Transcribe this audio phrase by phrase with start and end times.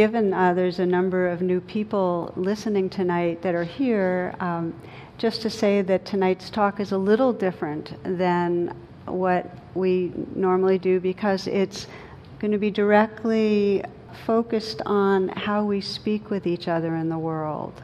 [0.00, 4.72] given uh, there's a number of new people listening tonight that are here, um,
[5.18, 8.74] just to say that tonight's talk is a little different than
[9.04, 11.86] what we normally do because it's
[12.38, 13.84] going to be directly
[14.24, 17.82] focused on how we speak with each other in the world.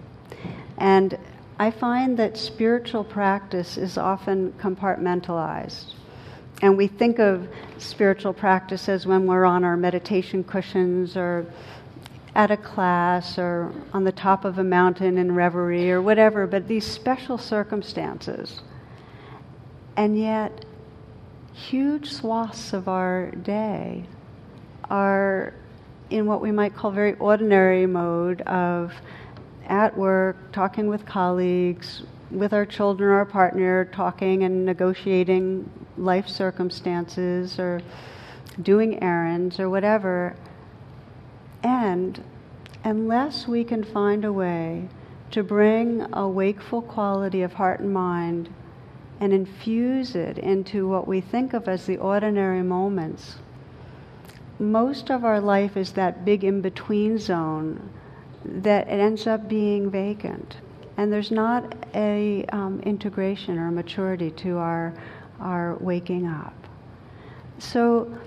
[0.79, 1.19] And
[1.59, 5.93] I find that spiritual practice is often compartmentalized.
[6.63, 11.45] And we think of spiritual practice as when we're on our meditation cushions or
[12.37, 16.69] at a class or on the top of a mountain in reverie or whatever, but
[16.69, 18.61] these special circumstances.
[19.97, 20.67] And yet,
[21.55, 24.05] huge swaths of our day
[24.91, 25.55] are
[26.11, 28.93] in what we might call very ordinary mode of
[29.67, 36.29] at work, talking with colleagues, with our children or our partner, talking and negotiating life
[36.29, 37.81] circumstances or
[38.61, 40.37] doing errands or whatever.
[41.63, 42.23] And
[42.85, 44.89] unless we can find a way
[45.31, 48.49] to bring a wakeful quality of heart and mind
[49.21, 53.37] and infuse it into what we think of as the ordinary moments,
[54.59, 57.91] most of our life is that big in between zone
[58.45, 60.57] that it ends up being vacant.
[60.97, 64.95] And there's not a um, integration or maturity to our,
[65.41, 66.55] our waking up.
[67.59, 68.19] So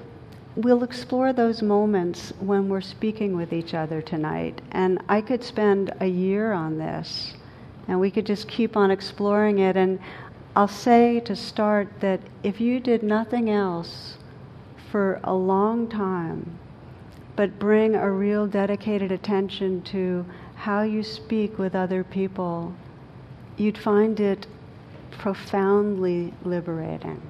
[0.56, 4.62] we'll explore those moments when we're speaking with each other tonight.
[4.72, 7.34] And I could spend a year on this,
[7.88, 9.78] and we could just keep on exploring it.
[9.78, 10.00] And
[10.56, 14.18] I'll say to start that if you did nothing else
[14.92, 16.58] for a long time,
[17.36, 22.74] but bring a real dedicated attention to how you speak with other people,
[23.56, 24.46] you'd find it
[25.12, 27.22] profoundly liberating,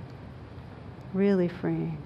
[1.14, 1.98] really freeing.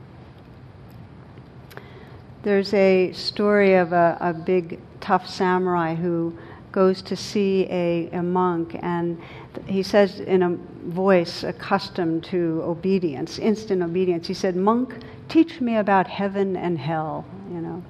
[2.43, 6.37] There's a story of a, a big, tough samurai who
[6.73, 9.17] goes to see a, a monk, and
[9.65, 10.49] he says in a
[10.89, 14.93] voice accustomed to obedience, instant obedience, he said, Monk,
[15.29, 17.81] teach me about heaven and hell, you know.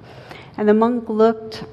[0.56, 1.64] And the monk looked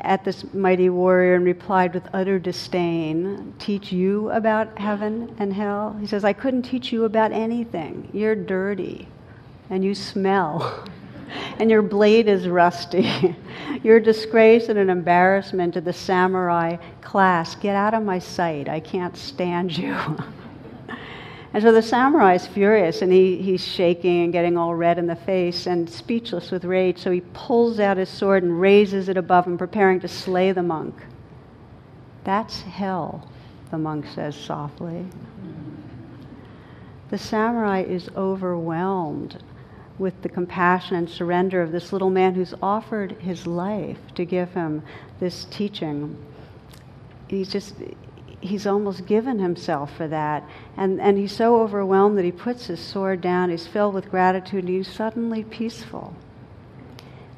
[0.00, 5.96] at this mighty warrior and replied with utter disdain, Teach you about heaven and hell?
[6.00, 8.08] He says, I couldn't teach you about anything.
[8.12, 9.06] You're dirty
[9.70, 10.84] and you smell.
[11.58, 13.36] and your blade is rusty.
[13.82, 17.54] You're a disgrace and an embarrassment to the samurai class.
[17.54, 18.68] Get out of my sight.
[18.68, 19.94] I can't stand you.
[21.52, 25.06] and so the samurai is furious and he, he's shaking and getting all red in
[25.06, 26.98] the face and speechless with rage.
[26.98, 30.62] So he pulls out his sword and raises it above him, preparing to slay the
[30.62, 30.94] monk.
[32.24, 33.28] That's hell,
[33.70, 35.06] the monk says softly.
[37.10, 39.42] The samurai is overwhelmed
[39.98, 44.52] with the compassion and surrender of this little man who's offered his life to give
[44.54, 44.82] him
[45.20, 46.16] this teaching.
[47.28, 47.76] He's just,
[48.40, 50.42] he's almost given himself for that.
[50.76, 54.64] And, and he's so overwhelmed that he puts his sword down, he's filled with gratitude,
[54.64, 56.14] and he's suddenly peaceful.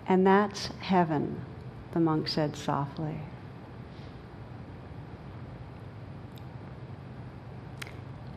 [0.09, 1.41] And that's heaven,
[1.93, 3.21] the monk said softly.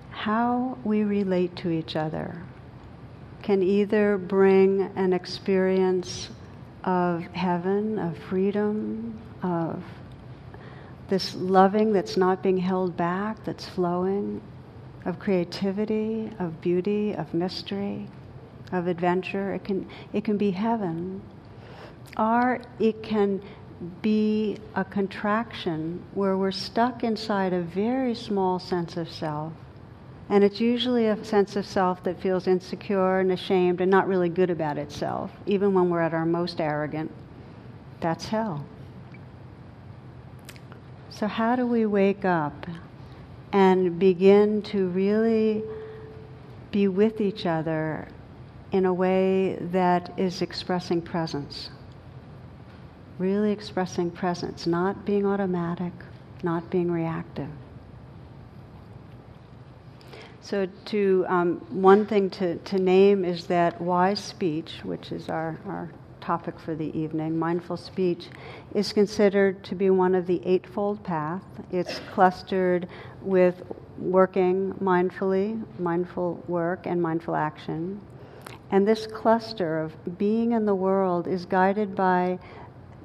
[0.10, 2.44] How we relate to each other
[3.50, 6.30] can either bring an experience
[6.84, 9.84] of heaven, of freedom, of
[11.08, 14.40] this loving that's not being held back, that's flowing,
[15.06, 18.08] of creativity, of beauty, of mystery,
[18.72, 19.56] of adventure.
[19.56, 21.20] It can, it can be heaven.
[22.18, 23.42] Or it can
[24.04, 29.54] be a contraction where we're stuck inside a very small sense of self
[30.30, 34.30] and it's usually a sense of self that feels insecure and ashamed and not really
[34.30, 37.12] good about itself, even when we're at our most arrogant.
[38.00, 38.64] That's hell.
[41.10, 42.68] So, how do we wake up
[43.52, 45.64] and begin to really
[46.72, 48.08] be with each other
[48.72, 51.72] in a way that is expressing presence?
[53.18, 55.92] Really expressing presence, not being automatic,
[56.44, 57.50] not being reactive.
[60.50, 65.60] So, to um, one thing to, to name is that wise speech, which is our,
[65.68, 65.92] our
[66.22, 68.30] topic for the evening, mindful speech,
[68.74, 71.44] is considered to be one of the Eightfold Path.
[71.72, 72.88] It's clustered
[73.22, 73.62] with
[74.00, 78.02] working mindfully, mindful work, and mindful action.
[78.72, 82.40] And this cluster of being in the world is guided by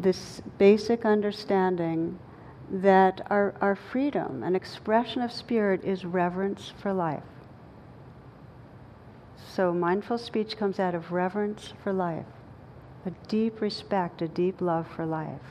[0.00, 2.18] this basic understanding
[2.70, 7.22] that our, our freedom and expression of spirit is reverence for life.
[9.54, 12.26] So mindful speech comes out of reverence for life.
[13.06, 15.42] a deep respect, a deep love for life.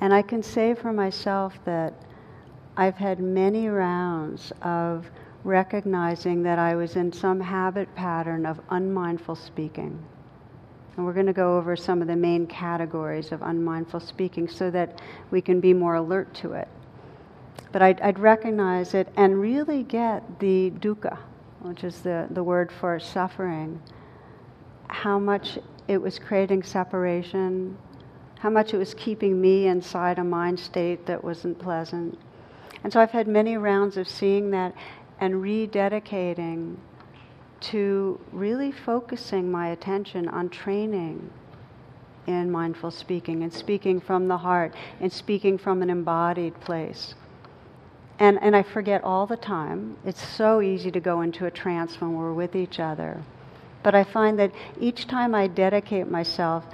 [0.00, 1.92] And I can say for myself that
[2.78, 5.10] I've had many rounds of
[5.44, 10.02] recognizing that I was in some habit pattern of unmindful speaking.
[10.96, 14.70] And we're going to go over some of the main categories of unmindful speaking so
[14.70, 16.68] that we can be more alert to it.
[17.70, 21.18] But I'd, I'd recognize it and really get the dukkha,
[21.62, 23.80] which is the, the word for suffering,
[24.88, 27.76] how much it was creating separation,
[28.38, 32.18] how much it was keeping me inside a mind state that wasn't pleasant.
[32.82, 34.74] And so I've had many rounds of seeing that
[35.20, 36.76] and rededicating
[37.60, 41.30] to really focusing my attention on training
[42.26, 47.14] in mindful speaking and speaking from the heart and speaking from an embodied place.
[48.22, 49.96] And, and I forget all the time.
[50.06, 53.20] It's so easy to go into a trance when we're with each other.
[53.82, 56.64] But I find that each time I dedicate myself,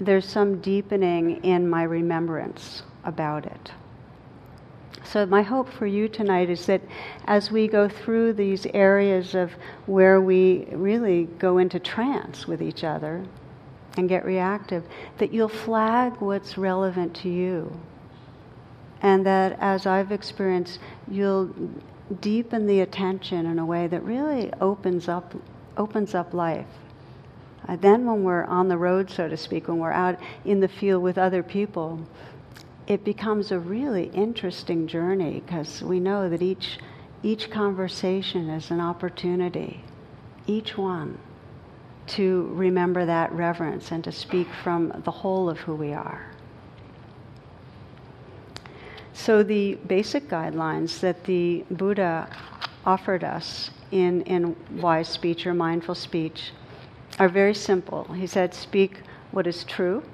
[0.00, 3.70] there's some deepening in my remembrance about it.
[5.04, 6.82] So, my hope for you tonight is that
[7.26, 9.52] as we go through these areas of
[9.86, 13.24] where we really go into trance with each other
[13.96, 14.82] and get reactive,
[15.18, 17.78] that you'll flag what's relevant to you.
[19.02, 20.78] And that as I've experienced,
[21.08, 21.54] you'll
[22.20, 25.34] deepen the attention in a way that really opens up,
[25.76, 26.66] opens up life.
[27.68, 30.68] Uh, then, when we're on the road, so to speak, when we're out in the
[30.68, 32.00] field with other people,
[32.86, 36.78] it becomes a really interesting journey because we know that each,
[37.24, 39.82] each conversation is an opportunity,
[40.46, 41.18] each one,
[42.06, 46.30] to remember that reverence and to speak from the whole of who we are.
[49.16, 52.28] So, the basic guidelines that the Buddha
[52.84, 56.52] offered us in, in wise speech or mindful speech
[57.18, 58.04] are very simple.
[58.12, 59.00] He said, Speak
[59.32, 60.04] what is true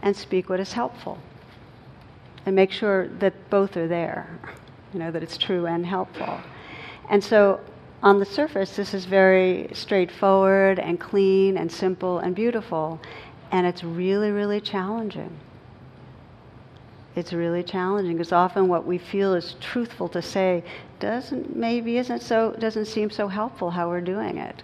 [0.00, 1.18] and speak what is helpful
[2.44, 4.38] and make sure that both are there,
[4.92, 6.40] you know, that it's true and helpful.
[7.08, 7.58] And so
[8.02, 13.00] on the surface, this is very straightforward and clean and simple and beautiful,
[13.50, 15.36] and it's really, really challenging.
[17.16, 20.62] It's really challenging because often what we feel is truthful to say
[21.00, 24.62] doesn't maybe isn't so doesn't seem so helpful how we're doing it.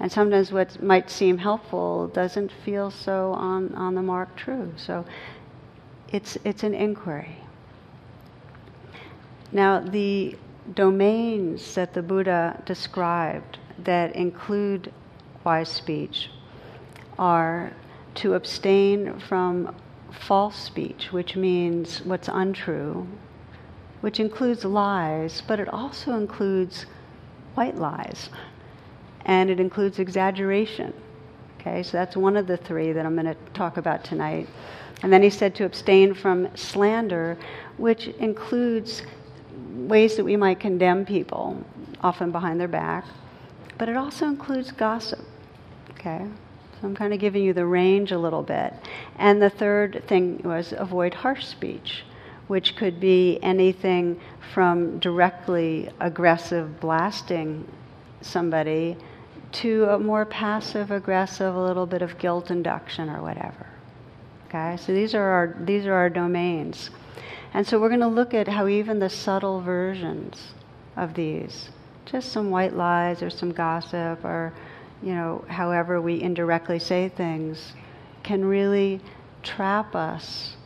[0.00, 4.72] And sometimes what might seem helpful doesn't feel so on, on the mark true.
[4.76, 5.04] So
[6.12, 7.36] it's, it's an inquiry.
[9.50, 10.36] Now, the
[10.74, 14.92] domains that the Buddha described that include
[15.44, 16.30] wise speech
[17.18, 17.72] are
[18.16, 19.74] to abstain from
[20.12, 23.06] false speech, which means what's untrue,
[24.00, 26.86] which includes lies, but it also includes
[27.54, 28.30] white lies,
[29.24, 30.92] and it includes exaggeration.
[31.60, 34.48] Okay, so that's one of the three that I'm going to talk about tonight.
[35.02, 37.36] And then he said to abstain from slander,
[37.76, 39.02] which includes
[39.74, 41.62] ways that we might condemn people,
[42.00, 43.04] often behind their back,
[43.76, 45.20] but it also includes gossip.
[45.90, 46.26] Okay?
[46.80, 48.72] So I'm kind of giving you the range a little bit.
[49.16, 52.04] And the third thing was avoid harsh speech,
[52.46, 54.20] which could be anything
[54.54, 57.66] from directly aggressive blasting
[58.20, 58.96] somebody
[59.50, 63.66] to a more passive aggressive, a little bit of guilt induction or whatever.
[64.48, 66.90] Okay, so these are our these are our domains,
[67.52, 70.54] and so we're going to look at how even the subtle versions
[70.96, 71.68] of these,
[72.06, 74.54] just some white lies or some gossip or,
[75.02, 77.72] you know, however we indirectly say things,
[78.22, 79.00] can really
[79.42, 80.56] trap us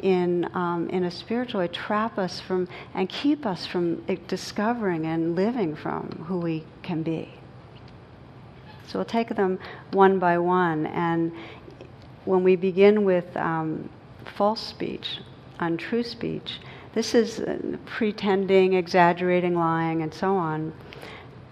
[0.00, 5.36] in um, in a spiritual way, trap us from and keep us from discovering and
[5.36, 7.34] living from who we can be.
[8.86, 9.58] So we'll take them
[9.92, 11.32] one by one and
[12.24, 13.88] when we begin with um,
[14.36, 15.18] false speech,
[15.58, 16.60] untrue speech,
[16.92, 20.72] this is uh, pretending, exaggerating, lying, and so on.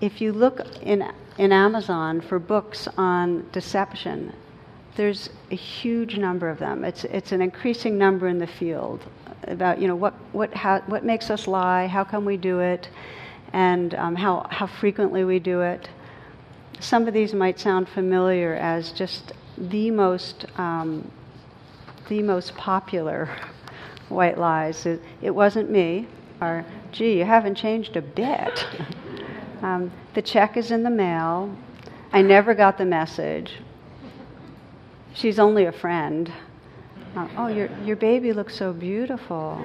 [0.01, 4.33] If you look in, in Amazon for books on deception,
[4.97, 6.85] there's a huge number of them.
[6.85, 9.05] It's, it's an increasing number in the field
[9.45, 12.89] about, you know, what, what, how, what makes us lie, how come we do it,
[13.53, 15.89] and um, how, how frequently we do it.
[16.81, 21.11] Some of these might sound familiar as just the most um,
[22.09, 23.29] the most popular
[24.09, 24.87] white lies.
[24.87, 26.09] It, it, wasn't me,
[26.41, 28.67] or gee, you haven't changed a bit.
[29.63, 31.55] um, the check is in the mail.
[32.13, 33.55] I never got the message.
[35.15, 36.33] She's only a friend.
[37.17, 39.59] Uh, oh, your your baby looks so beautiful,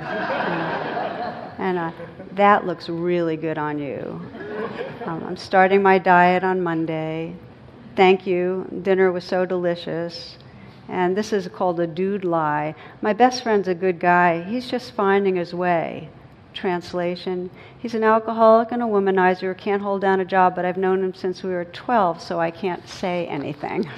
[1.60, 1.92] and uh,
[2.32, 4.22] that looks really good on you.
[5.06, 7.36] Um, I'm starting my diet on Monday.
[7.96, 8.68] Thank you.
[8.82, 10.38] Dinner was so delicious.
[10.90, 12.76] And this is called a dude lie.
[13.02, 14.44] My best friend's a good guy.
[14.44, 16.10] He's just finding his way.
[16.54, 17.50] Translation
[17.84, 21.04] He's an alcoholic and a womanizer, who can't hold down a job, but I've known
[21.04, 23.90] him since we were 12, so I can't say anything.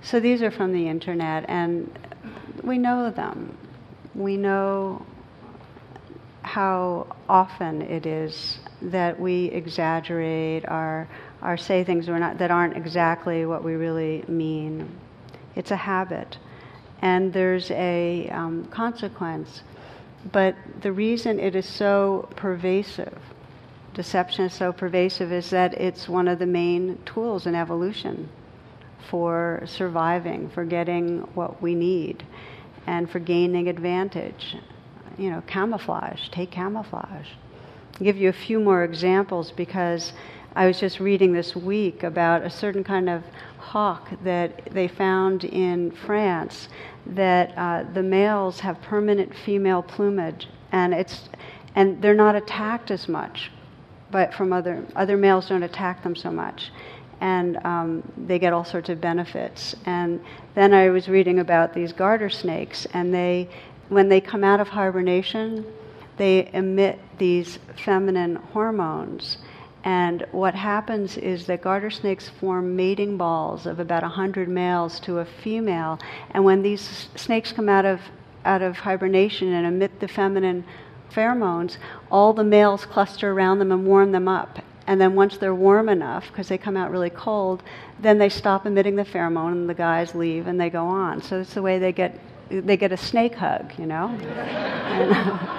[0.00, 1.90] so these are from the internet, and
[2.62, 3.58] we know them.
[4.14, 5.04] We know
[6.40, 11.06] how often it is that we exaggerate or,
[11.42, 14.88] or say things not, that aren't exactly what we really mean.
[15.54, 16.38] It's a habit
[17.02, 19.62] and there's a um, consequence.
[20.32, 23.18] But the reason it is so pervasive,
[23.94, 28.28] deception is so pervasive, is that it's one of the main tools in evolution
[29.08, 32.24] for surviving, for getting what we need,
[32.86, 34.56] and for gaining advantage.
[35.16, 37.28] You know, camouflage, take camouflage.
[37.94, 40.12] I'll give you a few more examples because
[40.54, 43.22] I was just reading this week about a certain kind of
[43.68, 46.68] hawk that they found in France
[47.06, 51.28] that uh, the males have permanent female plumage and it's
[51.74, 53.50] and they're not attacked as much
[54.10, 56.70] but from other other males don't attack them so much.
[57.20, 59.74] And um, they get all sorts of benefits.
[59.86, 60.20] And
[60.54, 63.48] then i was reading about these garter snakes and they
[63.88, 65.64] when they come out of hibernation
[66.16, 69.38] they emit these feminine hormones
[69.84, 75.18] and what happens is that garter snakes form mating balls of about 100 males to
[75.18, 75.98] a female.
[76.32, 78.00] And when these snakes come out of,
[78.44, 80.64] out of hibernation and emit the feminine
[81.12, 81.76] pheromones,
[82.10, 84.58] all the males cluster around them and warm them up.
[84.86, 87.62] And then once they're warm enough, because they come out really cold,
[88.00, 91.22] then they stop emitting the pheromone and the guys leave and they go on.
[91.22, 92.18] So it's the way they get,
[92.48, 94.08] they get a snake hug, you know?
[94.08, 95.14] and,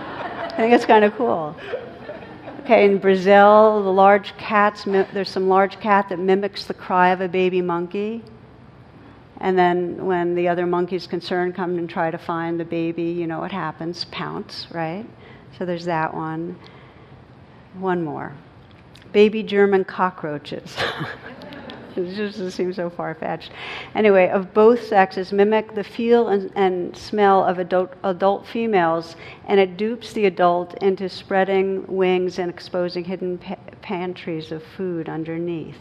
[0.59, 1.55] I think it's kind of cool.
[2.59, 7.21] Okay, in Brazil, the large cats, there's some large cat that mimics the cry of
[7.21, 8.21] a baby monkey.
[9.39, 13.27] And then when the other monkeys concerned come and try to find the baby, you
[13.27, 15.05] know what happens pounce, right?
[15.57, 16.59] So there's that one.
[17.75, 18.33] One more.
[19.13, 20.75] Baby German cockroaches.
[21.97, 23.51] it just seems so far fetched.
[23.95, 29.15] Anyway, of both sexes mimic the feel and, and smell of adult, adult, females,
[29.47, 35.09] and it dupes the adult into spreading wings and exposing hidden pa- pantries of food
[35.09, 35.79] underneath.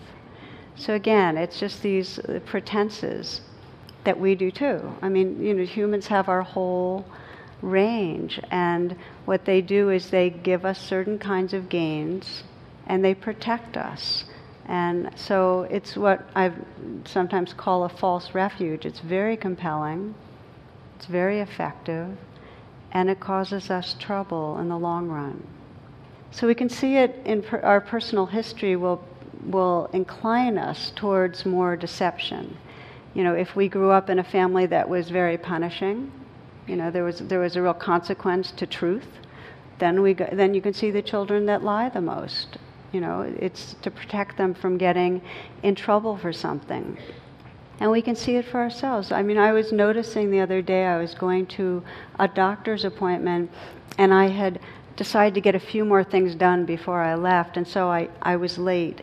[0.76, 3.40] So again, it's just these uh, pretenses
[4.04, 4.92] that we do too.
[5.02, 7.04] I mean, you know, humans have our whole
[7.62, 12.44] range, and what they do is they give us certain kinds of gains
[12.88, 14.24] and they protect us.
[14.68, 16.52] And so it's what I
[17.06, 18.84] sometimes call a false refuge.
[18.84, 20.14] It's very compelling,
[20.96, 22.16] it's very effective,
[22.92, 25.42] and it causes us trouble in the long run.
[26.30, 29.02] So we can see it in per- our personal history will,
[29.46, 32.54] will incline us towards more deception.
[33.14, 36.12] You know, if we grew up in a family that was very punishing,
[36.66, 39.06] you know, there was, there was a real consequence to truth,
[39.78, 42.58] then, we go, then you can see the children that lie the most
[42.92, 45.20] you know, it's to protect them from getting
[45.62, 46.96] in trouble for something.
[47.80, 49.12] And we can see it for ourselves.
[49.12, 51.82] I mean, I was noticing the other day, I was going to
[52.18, 53.50] a doctor's appointment,
[53.98, 54.58] and I had
[54.96, 58.36] decided to get a few more things done before I left, and so I, I
[58.36, 59.00] was late.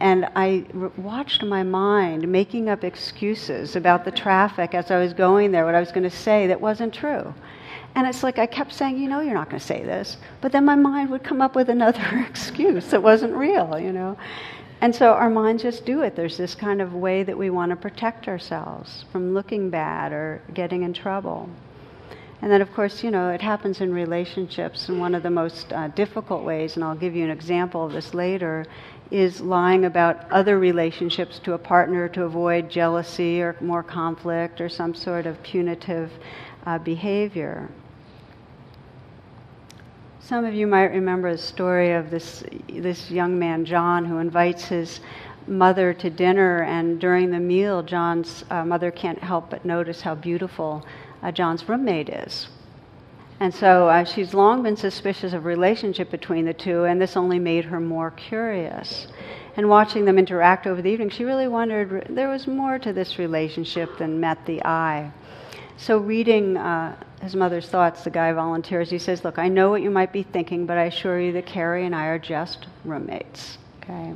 [0.00, 0.64] And I
[0.96, 5.74] watched my mind making up excuses about the traffic as I was going there, what
[5.74, 7.32] I was going to say that wasn't true.
[7.94, 10.16] And it's like I kept saying, you know, you're not going to say this.
[10.40, 14.16] But then my mind would come up with another excuse that wasn't real, you know.
[14.80, 16.16] And so our minds just do it.
[16.16, 20.40] There's this kind of way that we want to protect ourselves from looking bad or
[20.54, 21.50] getting in trouble.
[22.42, 24.88] And then, of course, you know, it happens in relationships.
[24.88, 27.92] And one of the most uh, difficult ways, and I'll give you an example of
[27.92, 28.64] this later,
[29.10, 34.68] is lying about other relationships to a partner to avoid jealousy or more conflict or
[34.70, 36.10] some sort of punitive
[36.64, 37.68] uh, behavior.
[40.30, 44.66] Some of you might remember the story of this, this young man, John, who invites
[44.66, 45.00] his
[45.48, 50.14] mother to dinner, and during the meal, John's uh, mother can't help but notice how
[50.14, 50.86] beautiful
[51.24, 52.46] uh, John's roommate is.
[53.40, 57.40] And so uh, she's long been suspicious of relationship between the two, and this only
[57.40, 59.08] made her more curious.
[59.56, 63.18] And watching them interact over the evening, she really wondered there was more to this
[63.18, 65.10] relationship than met the eye.
[65.80, 68.90] So, reading uh, his mother's thoughts, the guy volunteers.
[68.90, 71.46] He says, Look, I know what you might be thinking, but I assure you that
[71.46, 73.56] Carrie and I are just roommates.
[73.82, 74.12] Okay?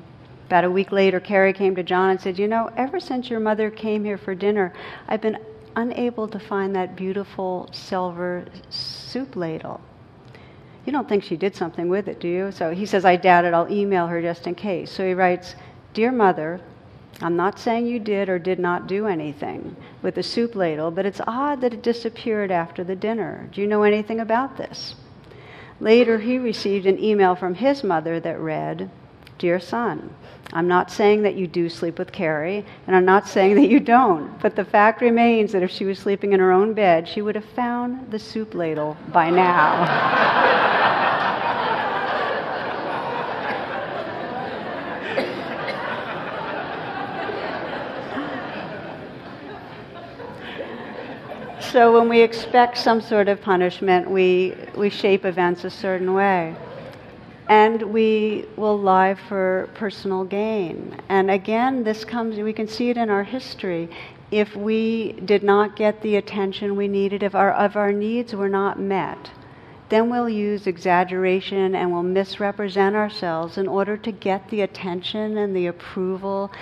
[0.47, 3.40] About a week later, Carrie came to John and said, You know, ever since your
[3.40, 4.75] mother came here for dinner,
[5.09, 5.38] I've been
[5.75, 9.80] unable to find that beautiful silver soup ladle.
[10.85, 12.52] You don't think she did something with it, do you?
[12.52, 13.54] So he says, I doubt it.
[13.54, 14.90] I'll email her just in case.
[14.90, 15.54] So he writes,
[15.94, 16.61] Dear Mother,
[17.21, 21.06] I'm not saying you did or did not do anything with the soup ladle, but
[21.06, 23.49] it's odd that it disappeared after the dinner.
[23.52, 24.94] Do you know anything about this?
[25.80, 28.90] Later, he received an email from his mother that read,
[29.38, 30.14] Dear son,
[30.52, 33.80] I'm not saying that you do sleep with Carrie, and I'm not saying that you
[33.80, 37.23] don't, but the fact remains that if she was sleeping in her own bed, she
[37.23, 41.00] would have found the soup ladle by now.
[51.74, 56.54] so when we expect some sort of punishment, we, we shape events a certain way.
[57.48, 60.96] And we will lie for personal gain.
[61.08, 63.88] And again, this comes, we can see it in our history.
[64.30, 68.48] If we did not get the attention we needed, if our, if our needs were
[68.48, 69.32] not met,
[69.88, 75.56] then we'll use exaggeration and we'll misrepresent ourselves in order to get the attention and
[75.56, 76.52] the approval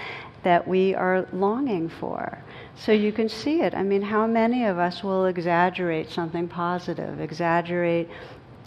[0.43, 2.43] that we are longing for.
[2.85, 3.75] So you can see it.
[3.75, 8.09] I mean, how many of us will exaggerate something positive, exaggerate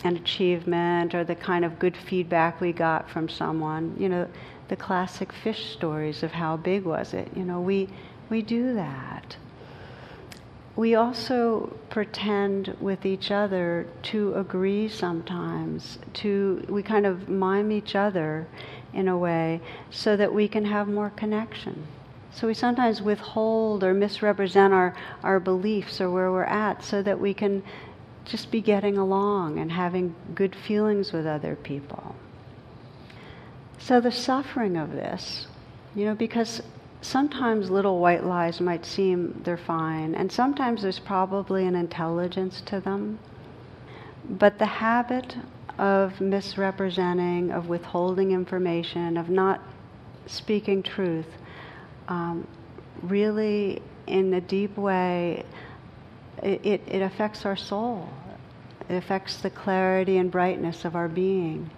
[0.06, 3.94] an achievement or the kind of good feedback we got from someone?
[4.00, 4.30] You know,
[4.70, 7.28] the classic fish stories of how big was it?
[7.36, 7.90] You know, we,
[8.30, 9.36] we do that.
[10.78, 17.96] We also pretend with each other to agree sometimes, to, we kind of mime each
[17.96, 18.48] other
[18.94, 19.60] in a way
[19.92, 21.86] so that we can have more connection.
[22.36, 27.18] So we sometimes withhold or misrepresent our, our beliefs or where we're at so that
[27.18, 27.64] we can
[28.26, 32.14] just be getting along and having good feelings with other people.
[33.78, 35.48] So the suffering of this,
[35.96, 36.62] you know, because
[37.00, 42.82] sometimes little white lies might seem they're fine, and sometimes there's probably an intelligence to
[42.82, 43.18] them.
[44.28, 45.38] But the habit
[45.78, 49.62] of misrepresenting, of withholding information, of not
[50.26, 51.28] speaking truth,
[52.08, 52.48] um,
[53.02, 55.44] really, in a deep way,
[56.44, 58.10] it, it, affects our soul.
[58.90, 61.70] It affects the clarity and brightness of our being.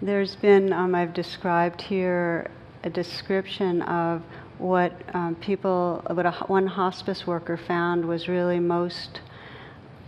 [0.00, 2.50] There's been, um, I've described here
[2.84, 4.22] a description of
[4.58, 9.20] what um, people, what a, one hospice worker found was really most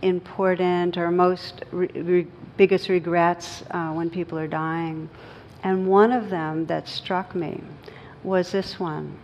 [0.01, 5.09] important or most re- re- biggest regrets uh, when people are dying.
[5.63, 7.61] And one of them that struck me
[8.23, 9.17] was this one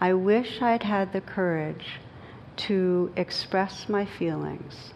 [0.00, 2.00] I wish I'd had the courage
[2.56, 4.92] to express my feelings,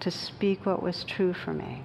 [0.00, 1.84] to speak what was true for me.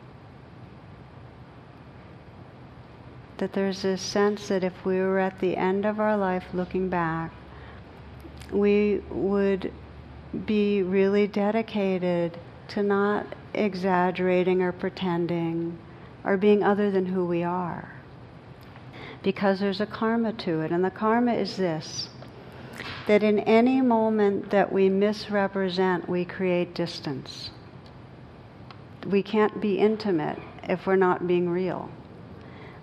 [3.38, 6.90] That there's this sense that if we were at the end of our life looking
[6.90, 7.32] back,
[8.52, 9.72] we would
[10.46, 12.38] be really dedicated
[12.70, 15.78] to not exaggerating or pretending
[16.28, 17.94] or being other than who we are.
[19.24, 22.10] Because there's a karma to it, and the karma is this
[23.08, 27.50] that in any moment that we misrepresent, we create distance.
[29.08, 31.90] We can't be intimate if we're not being real.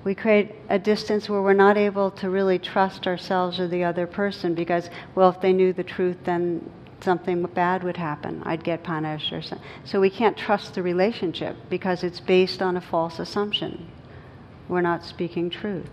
[0.02, 4.06] We create a distance where we're not able to really trust ourselves or the other
[4.06, 6.70] person because, well, if they knew the truth, then
[7.04, 8.42] something bad would happen.
[8.44, 9.66] I'd get punished or something.
[9.84, 13.86] So we can't trust the relationship because it's based on a false assumption.
[14.68, 15.90] We're not speaking truth.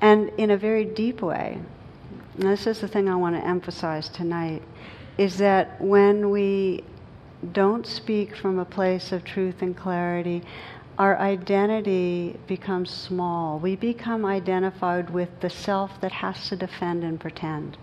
[0.00, 1.60] And in a very deep way,
[2.36, 4.62] this is the thing I want to emphasize tonight,
[5.16, 6.84] is that when we
[7.52, 10.42] don't speak from a place of truth and clarity,
[10.98, 13.58] our identity becomes small.
[13.60, 17.78] We become identified with the self that has to defend and pretend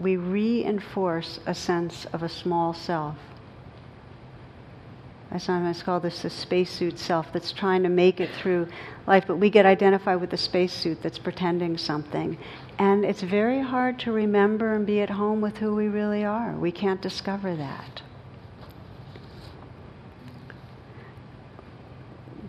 [0.00, 3.16] we reinforce a sense of a small self.
[5.30, 8.66] I sometimes call this the spacesuit self that's trying to make it through
[9.06, 12.36] life, but we get identified with the spacesuit that's pretending something.
[12.78, 16.52] And it's very hard to remember and be at home with who we really are.
[16.54, 18.02] We can't discover that.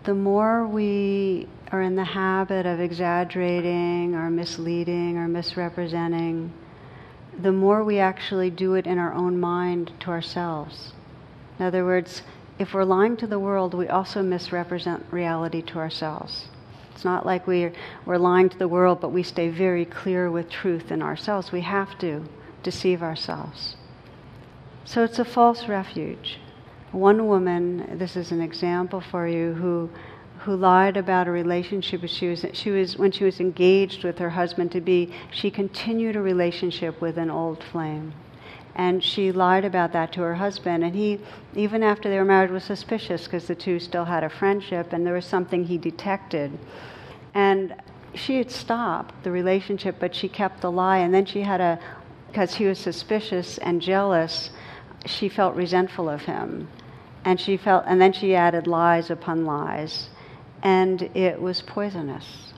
[0.04, 6.52] The more we are in the habit of exaggerating or misleading or misrepresenting,
[7.40, 10.92] the more we actually do it in our own mind to ourselves.
[11.58, 12.22] In other words,
[12.58, 16.48] if we're lying to the world, we also misrepresent reality to ourselves.
[16.94, 17.72] It's not like we're,
[18.04, 21.50] we're lying to the world, but we stay very clear with truth in ourselves.
[21.50, 22.24] We have to
[22.62, 23.76] deceive ourselves.
[24.84, 26.38] So it's a false refuge.
[26.92, 29.90] One woman, this is an example for you, who
[30.44, 34.30] who lied about a relationship she was, she was when she was engaged with her
[34.30, 38.12] husband to be she continued a relationship with an old flame
[38.74, 40.82] And she lied about that to her husband.
[40.82, 41.20] And he,
[41.54, 45.06] even after they were married, was suspicious because the two still had a friendship and
[45.06, 46.58] there was something he detected.
[47.34, 47.74] And
[48.14, 50.98] she had stopped the relationship, but she kept the lie.
[50.98, 51.78] And then she had a,
[52.28, 54.50] because he was suspicious and jealous,
[55.06, 56.68] she felt resentful of him.
[57.24, 60.08] And she felt, and then she added lies upon lies.
[60.62, 62.52] And it was poisonous.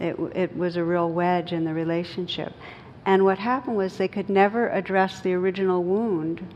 [0.00, 2.52] It, it was a real wedge in the relationship.
[3.06, 6.54] And what happened was they could never address the original wound,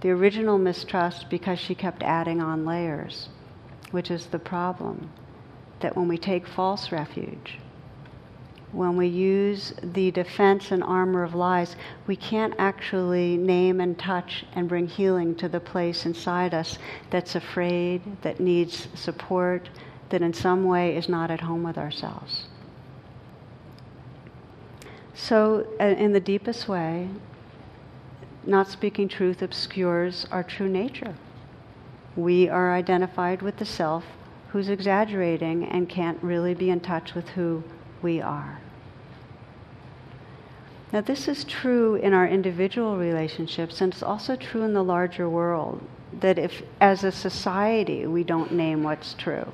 [0.00, 3.28] the original mistrust, because she kept adding on layers,
[3.90, 5.10] which is the problem.
[5.80, 7.58] That when we take false refuge,
[8.74, 14.44] when we use the defense and armor of lies, we can't actually name and touch
[14.54, 16.78] and bring healing to the place inside us
[17.10, 19.68] that's afraid, that needs support,
[20.10, 22.46] that in some way is not at home with ourselves.
[25.14, 27.08] So, uh, in the deepest way,
[28.44, 31.14] not speaking truth obscures our true nature.
[32.16, 34.04] We are identified with the self
[34.48, 37.62] who's exaggerating and can't really be in touch with who
[38.02, 38.60] we are.
[40.94, 45.28] Now, this is true in our individual relationships, and it's also true in the larger
[45.28, 45.84] world.
[46.20, 49.50] That if, as a society, we don't name what's true,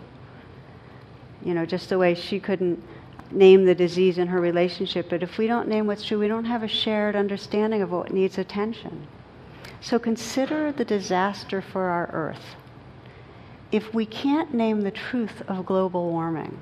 [1.43, 2.83] you know, just the way she couldn't
[3.31, 6.45] name the disease in her relationship, but if we don't name what's true, we don't
[6.45, 9.07] have a shared understanding of what needs attention.
[9.81, 12.55] So consider the disaster for our Earth.
[13.73, 16.59] If we can't name the truth of global warming,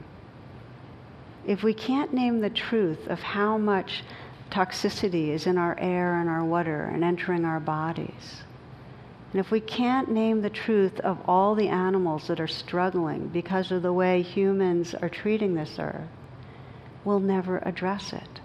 [1.45, 4.05] if we can't name the truth of how much
[4.51, 8.43] toxicity is in our air and our water and entering our bodies.
[9.33, 13.71] And if we can't name the truth of all the animals that are struggling because
[13.71, 16.09] of the way humans are treating this earth,
[17.05, 18.41] we'll never address it.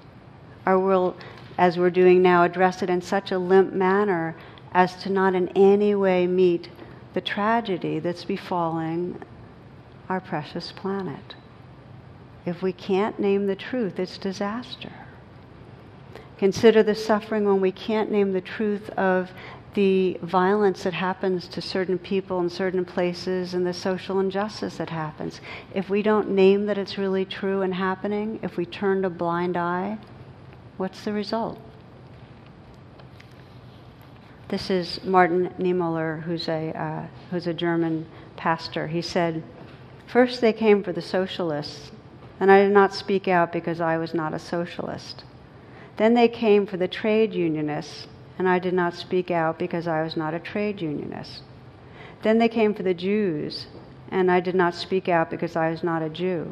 [0.66, 1.16] Or we'll,
[1.58, 4.36] as we're doing now, address it in such a limp manner
[4.74, 6.70] as to not in any way meet
[7.13, 9.22] the tragedy that's befalling
[10.10, 11.36] our precious planet.
[12.46, 14.92] If we can't name the truth, it's disaster.
[16.38, 19.32] Consider the suffering when we can't name the truth of
[19.74, 24.89] the violence that happens to certain people in certain places and the social injustice that
[24.89, 25.41] happens.
[25.74, 29.58] If we don't name that it's really true and happening, if we turn a blind
[29.58, 29.98] eye,
[30.78, 31.60] what's the result?
[34.50, 38.88] This is Martin Niemöller, who's a, uh, who's a German pastor.
[38.88, 39.41] He said,
[40.06, 41.91] First they came for the socialists,
[42.39, 45.24] and I did not speak out because I was not a socialist.
[45.97, 48.08] Then they came for the trade unionists,
[48.39, 51.43] and I did not speak out because I was not a trade unionist.
[52.23, 53.67] Then they came for the Jews,
[54.10, 56.49] and I did not speak out because I was not a Jew.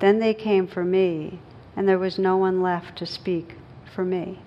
[0.00, 1.38] Then they came for me,
[1.76, 3.56] and there was no one left to speak
[3.94, 4.40] for me.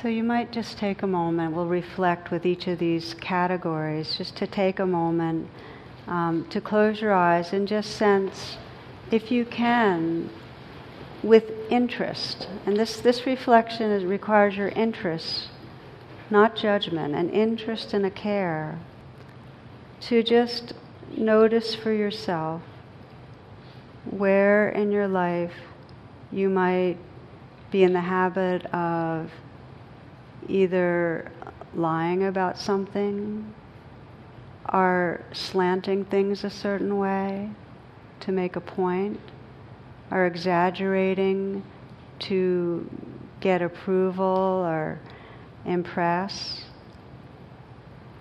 [0.00, 4.36] So you might just take a moment, we'll reflect with each of these categories, just
[4.36, 5.48] to take a moment
[6.08, 8.56] um, to close your eyes and just sense,
[9.10, 10.30] if you can,
[11.22, 12.48] with interest.
[12.66, 15.48] And this, this reflection is, requires your interest,
[16.30, 18.78] not judgment, an interest and a care
[20.00, 20.72] to just
[21.16, 22.62] notice for yourself
[24.10, 25.52] where in your life
[26.30, 26.96] you might
[27.70, 29.30] be in the habit of
[30.48, 31.30] either
[31.74, 33.54] lying about something
[34.68, 37.50] are slanting things a certain way
[38.20, 39.20] to make a point,
[40.10, 41.62] are exaggerating
[42.18, 42.88] to
[43.40, 44.26] get approval
[44.66, 44.98] or
[45.64, 46.64] impress,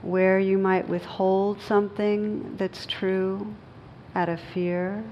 [0.01, 3.53] where you might withhold something that's true
[4.15, 5.03] out of fear,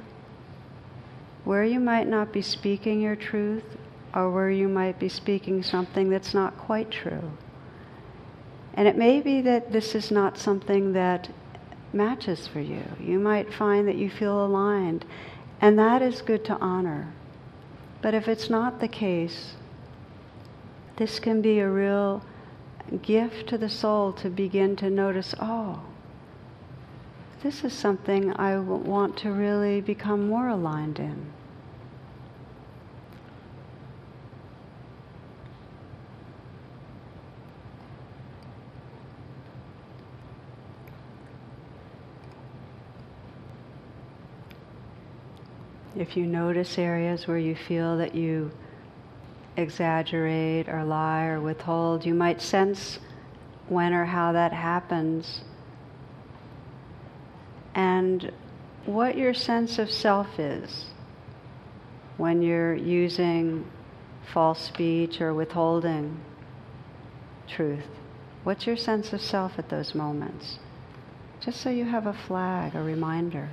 [1.43, 3.63] where you might not be speaking your truth,
[4.13, 7.31] or where you might be speaking something that's not quite true.
[8.75, 11.29] And it may be that this is not something that
[11.93, 12.83] matches for you.
[12.99, 15.05] You might find that you feel aligned,
[15.61, 17.13] and that is good to honor.
[18.01, 19.53] But if it's not the case,
[20.97, 22.23] this can be a real
[23.01, 25.81] gift to the soul to begin to notice oh,
[27.41, 31.31] this is something I want to really become more aligned in.
[45.95, 48.51] If you notice areas where you feel that you
[49.55, 52.99] exaggerate or lie or withhold, you might sense
[53.69, 55.41] when or how that happens.
[57.73, 58.31] And
[58.85, 60.85] what your sense of self is
[62.17, 63.65] when you're using
[64.33, 66.19] false speech or withholding
[67.47, 67.87] truth.
[68.43, 70.59] What's your sense of self at those moments?
[71.39, 73.49] Just so you have a flag, a reminder.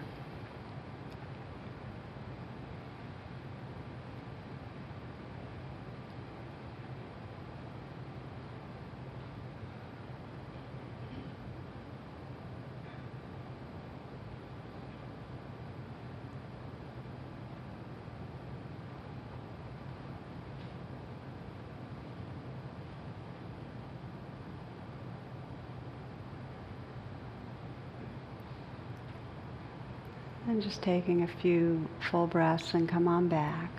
[30.52, 33.70] And just taking a few full breaths and come on back.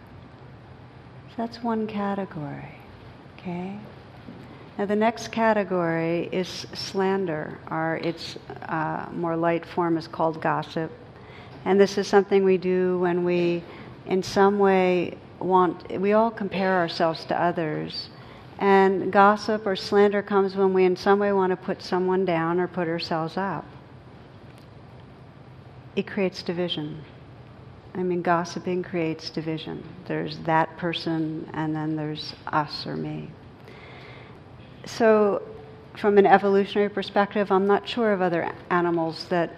[1.29, 2.73] So that's one category,
[3.37, 3.77] okay?
[4.79, 10.91] Now the next category is slander, or its uh, more light form is called gossip.
[11.63, 13.63] And this is something we do when we,
[14.07, 18.09] in some way, want, we all compare ourselves to others.
[18.57, 22.59] And gossip or slander comes when we, in some way, want to put someone down
[22.59, 23.63] or put ourselves up
[25.95, 27.03] it creates division.
[27.95, 29.83] I mean, gossiping creates division.
[30.07, 33.29] There's that person, and then there's us or me.
[34.85, 35.43] So,
[35.97, 39.51] from an evolutionary perspective, I'm not sure of other animals that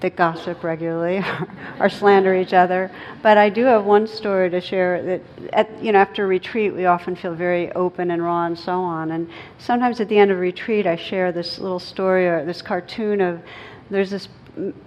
[0.00, 1.24] that gossip regularly
[1.80, 2.90] or slander each other.
[3.22, 6.86] But I do have one story to share that, at, you know, after retreat, we
[6.86, 9.10] often feel very open and raw and so on.
[9.10, 13.20] And sometimes at the end of retreat, I share this little story or this cartoon
[13.20, 13.42] of
[13.90, 14.28] there's this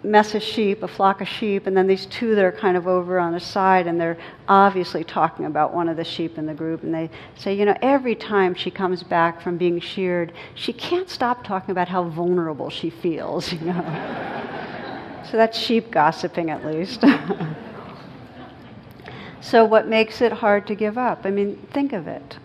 [0.03, 2.87] mess of sheep, a flock of sheep, and then these two that are kind of
[2.87, 6.53] over on the side, and they're obviously talking about one of the sheep in the
[6.53, 6.83] group.
[6.83, 11.09] And they say, you know, every time she comes back from being sheared, she can't
[11.09, 15.21] stop talking about how vulnerable she feels, you know.
[15.29, 17.03] so that's sheep gossiping, at least.
[19.41, 21.21] so, what makes it hard to give up?
[21.25, 22.37] I mean, think of it.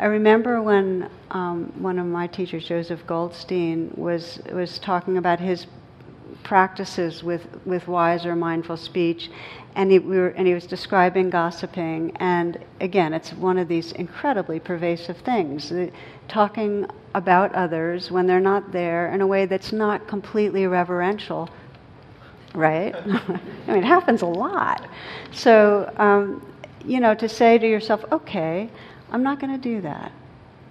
[0.00, 5.66] I remember when um, one of my teachers, Joseph Goldstein, was was talking about his
[6.42, 9.30] practices with, with wise or mindful speech,
[9.74, 12.16] and he, we were, and he was describing gossiping.
[12.16, 15.70] And again, it's one of these incredibly pervasive things,
[16.28, 21.50] talking about others when they're not there in a way that's not completely reverential,
[22.54, 22.94] right?
[23.04, 24.88] I mean, it happens a lot.
[25.30, 26.42] So, um,
[26.86, 28.70] you know, to say to yourself, okay,
[29.10, 30.12] I'm not going to do that.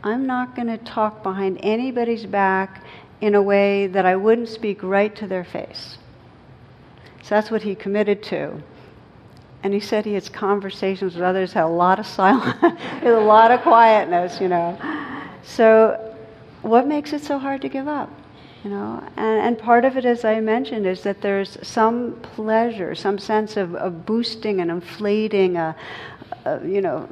[0.03, 2.83] I'm not going to talk behind anybody's back
[3.21, 5.97] in a way that I wouldn't speak right to their face.
[7.21, 8.63] So that's what he committed to.
[9.61, 12.57] And he said he had conversations with others, had a lot of silence,
[13.03, 14.79] a lot of quietness, you know.
[15.43, 16.15] So,
[16.61, 18.09] what makes it so hard to give up?
[18.63, 22.95] You know, and, and part of it, as I mentioned, is that there's some pleasure,
[22.95, 25.75] some sense of, of boosting and inflating a,
[26.49, 27.07] uh, you know,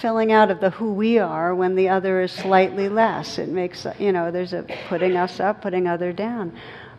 [0.00, 3.38] filling out of the who we are when the other is slightly less.
[3.38, 6.52] It makes, you know, there's a putting us up, putting other down.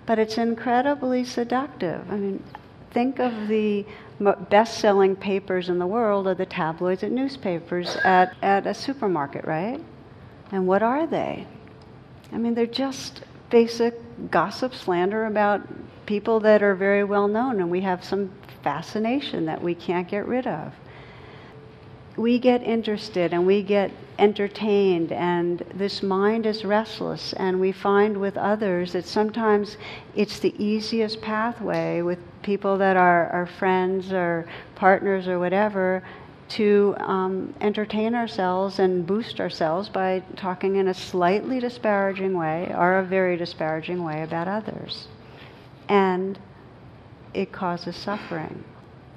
[0.06, 2.10] But it's incredibly seductive.
[2.10, 2.44] I mean,
[2.92, 3.86] think of the
[4.50, 9.46] best selling papers in the world are the tabloids and newspapers at, at a supermarket,
[9.46, 9.82] right?
[10.52, 11.46] And what are they?
[12.32, 13.96] I mean, they're just basic
[14.32, 15.62] gossip slander about
[16.06, 18.32] people that are very well known, and we have some
[18.64, 20.74] fascination that we can't get rid of
[22.18, 27.34] we get interested and we get entertained, and this mind is restless.
[27.34, 29.78] And we find with others that sometimes
[30.16, 36.04] it's the easiest pathway with people that are our friends or partners or whatever
[36.50, 43.00] to um, entertain ourselves and boost ourselves by talking in a slightly disparaging way or
[43.00, 45.08] a very disparaging way about others.
[45.88, 46.38] And
[47.34, 48.66] it causes suffering.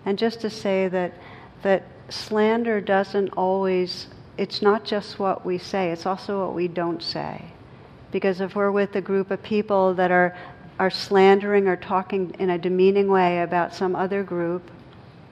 [0.06, 1.12] And just to say that,
[1.64, 4.06] that slander doesn't always,
[4.38, 7.42] it's not just what we say, it's also what we don't say.
[8.12, 10.36] Because if we're with a group of people that are,
[10.78, 14.70] are slandering or talking in a demeaning way about some other group,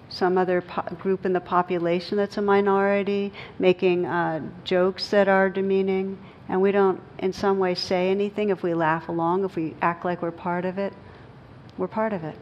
[0.08, 5.48] some other po- group in the population that's a minority, making uh, jokes that are
[5.48, 6.18] demeaning,
[6.48, 10.04] and we don't in some way say anything, if we laugh along, if we act
[10.04, 10.92] like we're part of it,
[11.78, 12.36] we're part of it.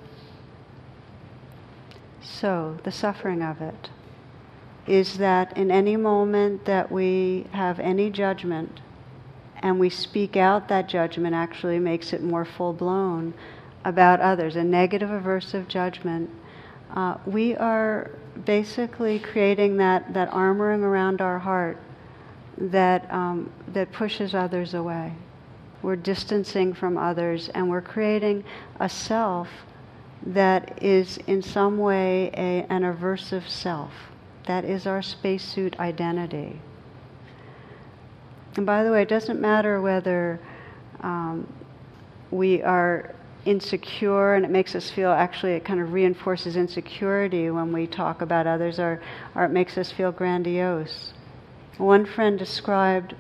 [2.23, 3.91] So, the suffering of it
[4.87, 8.81] is that in any moment that we have any judgment
[9.63, 13.35] and we speak out that judgment actually makes it more full blown
[13.85, 16.31] about others, a negative aversive judgment,
[16.95, 18.11] uh, we are
[18.45, 21.79] basically creating that, that armoring around our heart
[22.59, 25.15] that, um, that pushes others away.
[25.83, 28.45] we're distancing from others, and we're creating
[28.79, 29.49] a self
[30.23, 33.93] that is in some way a, an aversive self.
[34.47, 36.61] That is our spacesuit identity.
[38.57, 40.41] And by the way, it doesn't matter whether
[41.01, 41.47] um,
[42.31, 43.15] we are
[43.47, 48.21] insecure and it makes us feel actually it kind of reinforces insecurity when we talk
[48.21, 49.01] about others or,
[49.35, 51.15] or it makes us feel grandiose.
[51.79, 53.15] One friend described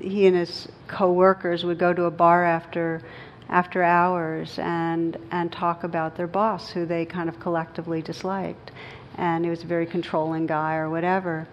[0.00, 3.02] he and his co-workers would go to a bar after
[3.52, 8.72] after hours and and talk about their boss who they kind of collectively disliked.
[9.16, 11.46] And he was a very controlling guy or whatever.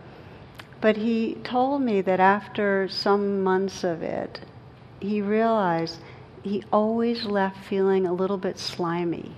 [0.80, 4.40] But he told me that after some months of it
[5.02, 6.00] he realized
[6.42, 9.36] he always left feeling a little bit slimy.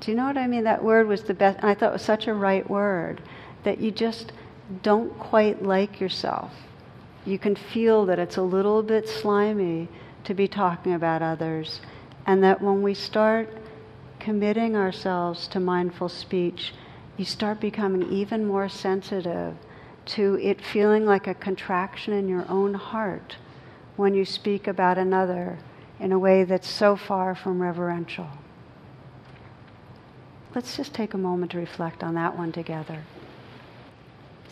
[0.00, 0.64] Do you know what i mean?
[0.64, 3.20] That word was the best and i thought it was such a right word
[3.64, 4.32] that you just
[4.82, 6.52] don't quite like yourself.
[7.26, 9.88] You can feel that it's a little bit slimy
[10.24, 11.80] to be talking about others,
[12.26, 13.48] and that when we start
[14.18, 16.72] committing ourselves to mindful speech,
[17.16, 19.54] you start becoming even more sensitive
[20.04, 23.36] to it feeling like a contraction in your own heart
[23.96, 25.58] when you speak about another
[26.00, 28.28] in a way that's so far from reverential.
[30.54, 33.04] Let's just take a moment to reflect on that one together.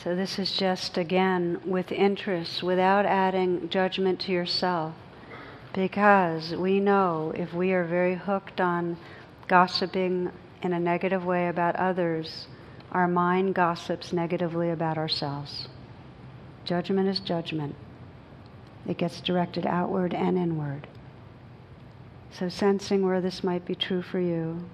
[0.03, 4.95] So, this is just again with interest, without adding judgment to yourself.
[5.73, 8.97] Because we know if we are very hooked on
[9.47, 12.49] gossiping in a negative way about others,
[12.91, 15.69] our mind gossips negatively about ourselves.
[16.65, 17.77] Judgment is judgment,
[18.87, 20.89] it gets directed outward and inward.
[22.33, 24.65] So, sensing where this might be true for you,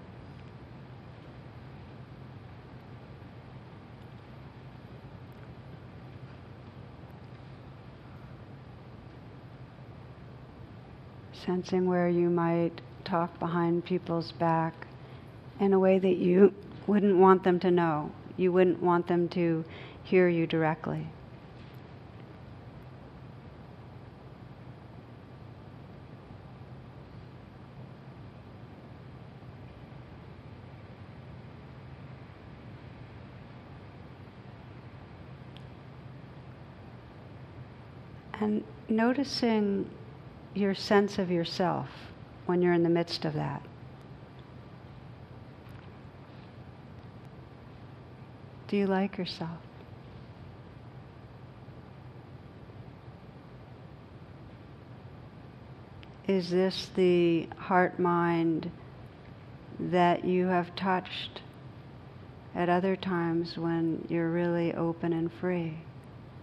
[11.46, 14.74] sensing where you might talk behind people's back
[15.61, 16.52] in a way that you
[16.88, 18.11] wouldn't want them to know.
[18.37, 19.64] You wouldn't want them to
[20.02, 21.06] hear you directly.
[38.38, 39.88] And noticing
[40.57, 41.88] your sense of yourself
[42.47, 43.62] when you're in the midst of that.
[48.69, 49.59] Do you like yourself?
[56.27, 58.71] Is this the heart mind
[59.79, 61.42] that you have touched
[62.55, 65.77] at other times when you're really open and free?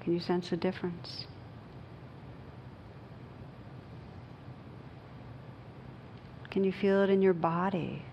[0.02, 1.26] Can you sense a difference?
[6.54, 8.06] Can you feel it in your body?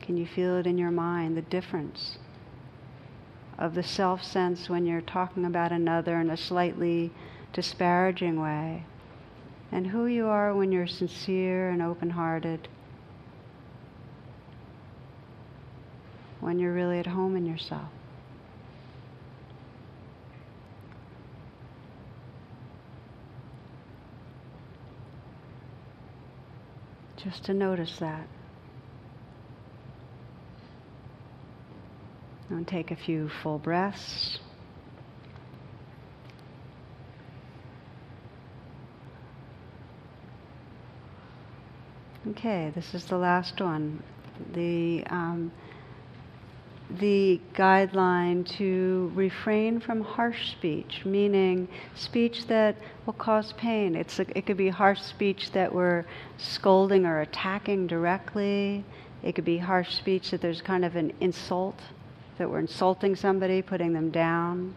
[0.00, 2.16] Can you feel it in your mind, the difference
[3.58, 7.10] of the self sense when you're talking about another in a slightly
[7.52, 8.86] disparaging way,
[9.70, 12.68] and who you are when you're sincere and open hearted,
[16.40, 17.90] when you're really at home in yourself?
[27.22, 28.26] Just to notice that.
[32.50, 34.40] And take a few full breaths.
[42.28, 44.02] Okay, this is the last one.
[44.52, 45.52] The um,
[46.98, 52.76] the guideline to refrain from harsh speech, meaning speech that
[53.06, 53.94] will cause pain.
[53.94, 56.04] It's a, it could be harsh speech that we're
[56.38, 58.84] scolding or attacking directly.
[59.22, 61.80] It could be harsh speech that there's kind of an insult,
[62.38, 64.74] that we're insulting somebody, putting them down.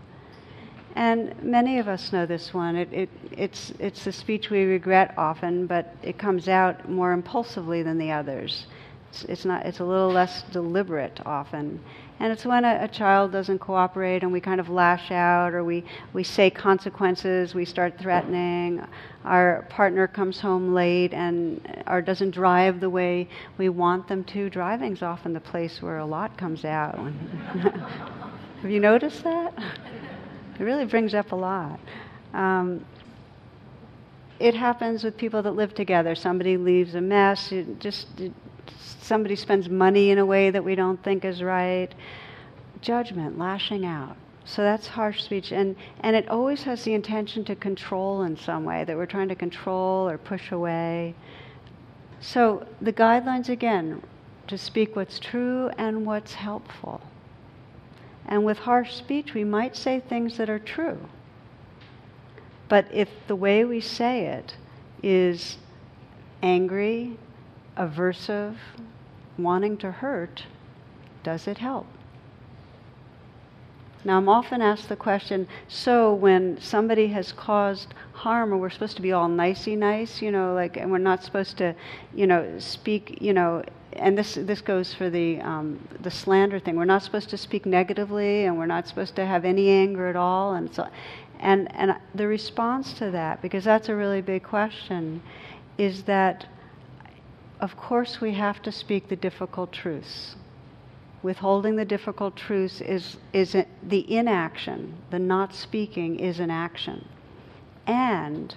[0.95, 2.77] And many of us know this one.
[2.77, 7.83] It, it, it's, it's the speech we regret often, but it comes out more impulsively
[7.83, 8.67] than the others.
[9.15, 11.79] It's, it's, not, it's a little less deliberate often.
[12.19, 15.63] And it's when a, a, child doesn't cooperate and we kind of lash out or
[15.63, 18.85] we, we say consequences, we start threatening.
[19.23, 24.49] Our partner comes home late and or doesn't drive the way we want them to.
[24.49, 26.95] Driving's often the place where a lot comes out.
[28.61, 29.53] Have you noticed that?
[30.59, 31.79] It really brings up a lot.
[32.33, 32.85] Um,
[34.39, 36.15] it happens with people that live together.
[36.15, 37.53] Somebody leaves a mess.
[37.53, 38.33] It just it,
[39.05, 41.93] somebody spends money in a way that we don't think is right.
[42.81, 44.17] Judgment, lashing out.
[44.45, 45.51] So that's harsh speech.
[45.51, 49.29] And, and it always has the intention to control in some way, that we're trying
[49.29, 51.15] to control or push away.
[52.19, 54.01] So the guidelines, again,
[54.47, 57.01] to speak what's true and what's helpful.
[58.27, 60.99] And with harsh speech, we might say things that are true.
[62.67, 64.55] But if the way we say it
[65.03, 65.57] is
[66.41, 67.17] angry,
[67.77, 68.55] aversive,
[69.37, 70.43] wanting to hurt,
[71.23, 71.87] does it help?
[74.05, 78.95] Now, I'm often asked the question so when somebody has caused harm, or we're supposed
[78.97, 81.73] to be all nicey nice, you know, like, and we're not supposed to,
[82.13, 83.63] you know, speak, you know,
[83.93, 86.75] and this, this goes for the, um, the slander thing.
[86.75, 90.15] We're not supposed to speak negatively, and we're not supposed to have any anger at
[90.15, 90.53] all.
[90.53, 90.87] And, so,
[91.39, 95.23] and, and the response to that, because that's a really big question,
[95.79, 96.45] is that,
[97.59, 100.35] of course, we have to speak the difficult truths
[101.25, 107.03] withholding the difficult truths is, is the inaction, the not speaking is an action.
[107.87, 108.53] And,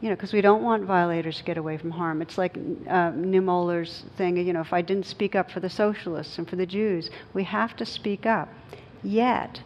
[0.00, 2.20] you know, because we don't want violators to get away from harm.
[2.20, 6.36] It's like uh, Niemöller's thing, you know, if I didn't speak up for the socialists
[6.36, 8.48] and for the Jews, we have to speak up.
[9.04, 9.62] Yet,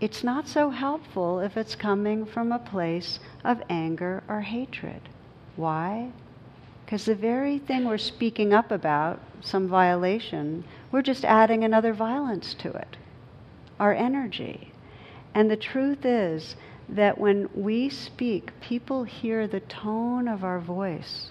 [0.00, 5.02] it's not so helpful if it's coming from a place of anger or hatred.
[5.54, 6.10] Why?
[6.84, 12.54] Because the very thing we're speaking up about, some violation, we're just adding another violence
[12.54, 12.96] to it,
[13.80, 14.72] our energy.
[15.34, 16.56] And the truth is
[16.88, 21.30] that when we speak, people hear the tone of our voice.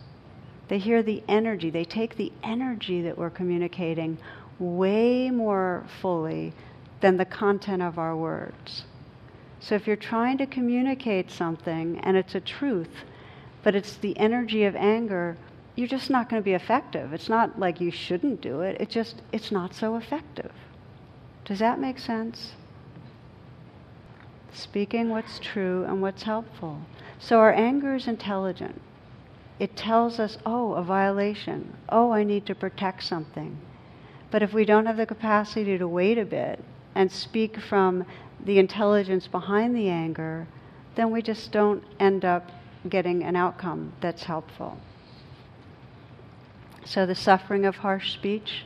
[0.68, 1.70] They hear the energy.
[1.70, 4.18] They take the energy that we're communicating
[4.60, 6.54] way more fully
[7.02, 8.86] than the content of our words.
[9.60, 13.06] So if you're trying to communicate something and it's a truth,
[13.64, 15.38] but it's the energy of anger,
[15.76, 17.14] you're just not going to be effective.
[17.14, 18.78] It's not like you shouldn't do it.
[18.80, 20.52] It's just, it's not so effective.
[21.46, 22.54] Does that make sense?
[24.54, 26.82] Speaking what's true and what's helpful.
[27.20, 28.80] So our anger is intelligent.
[29.60, 31.76] It tells us, oh, a violation.
[31.90, 33.58] Oh, I need to protect something.
[34.30, 36.64] But if we don't have the capacity to wait a bit
[36.96, 38.06] and speak from
[38.44, 40.48] the intelligence behind the anger,
[40.96, 42.52] then we just don't end up
[42.90, 44.78] getting an outcome that's helpful.
[46.86, 48.66] So the suffering of harsh speech,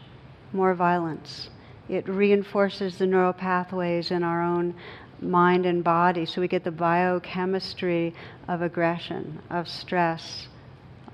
[0.51, 1.49] more violence.
[1.87, 4.73] It reinforces the neural pathways in our own
[5.21, 8.13] mind and body, so we get the biochemistry
[8.47, 10.47] of aggression, of stress,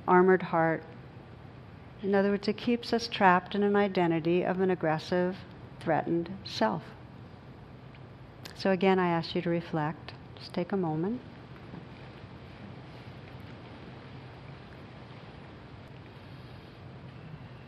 [0.07, 0.83] armored heart.
[2.01, 5.37] In other words, it keeps us trapped in an identity of an aggressive,
[5.79, 6.83] threatened self.
[8.55, 10.13] So again, I ask you to reflect.
[10.37, 11.21] Just take a moment.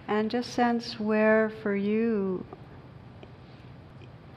[0.07, 2.45] And just sense where for you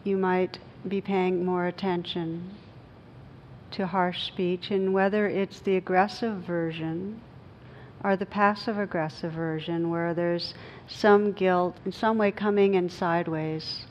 [0.05, 2.51] you might be paying more attention
[3.71, 7.21] to harsh speech and whether it's the aggressive version
[8.03, 10.55] or the passive aggressive version where there's
[10.87, 13.85] some guilt in some way coming in sideways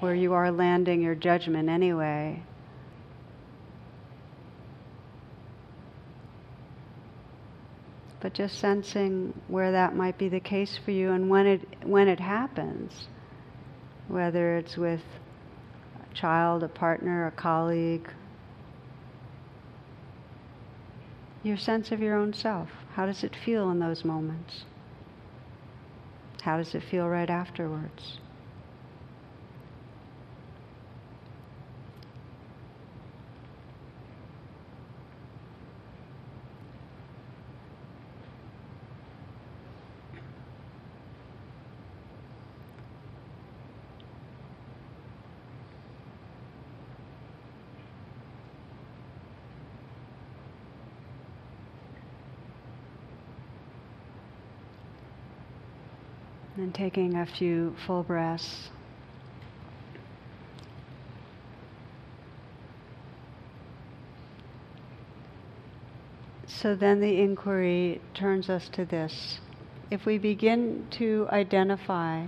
[0.00, 2.42] where you are landing your judgment anyway
[8.22, 12.06] but just sensing where that might be the case for you and when it when
[12.06, 13.08] it happens
[14.06, 15.02] whether it's with
[16.10, 18.08] a child a partner a colleague.
[21.42, 22.68] Your sense of your own self.
[22.94, 24.64] How does it feel in those moments?
[26.42, 28.18] How does it feel right afterwards
[56.62, 58.70] And taking a few full breaths.
[66.46, 69.40] So then the inquiry turns us to this.
[69.90, 72.26] If we begin to identify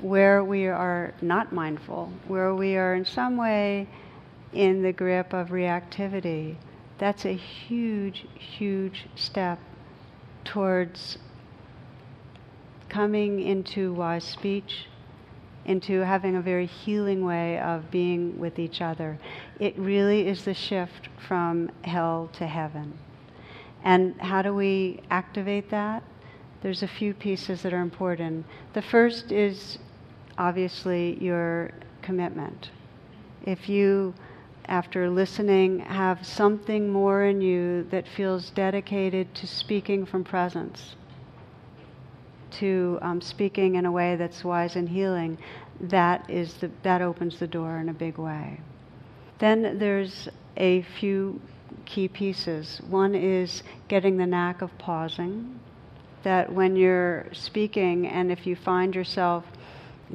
[0.00, 3.86] where we are not mindful, where we are in some way
[4.52, 6.56] in the grip of reactivity,
[6.98, 9.60] that's a huge, huge step
[10.42, 11.18] towards
[12.90, 14.86] coming into wise speech,
[15.64, 19.18] into having a very healing way of being with each other.
[19.58, 22.98] It really is the shift from hell to heaven.
[23.82, 26.02] And how do we activate that?
[26.62, 28.44] There's a few pieces that are important.
[28.74, 29.78] The first is
[30.36, 31.70] obviously your
[32.02, 32.70] commitment.
[33.44, 34.12] If you,
[34.66, 40.96] after listening, have something more in you that feels dedicated to speaking from presence,
[42.52, 45.38] to um, speaking in a way that's wise and healing,
[45.80, 48.60] that is the, that opens the door in a big way.
[49.38, 51.40] Then there's a few
[51.86, 52.80] key pieces.
[52.88, 55.58] One is getting the knack of pausing.
[56.22, 59.44] That when you're speaking, and if you find yourself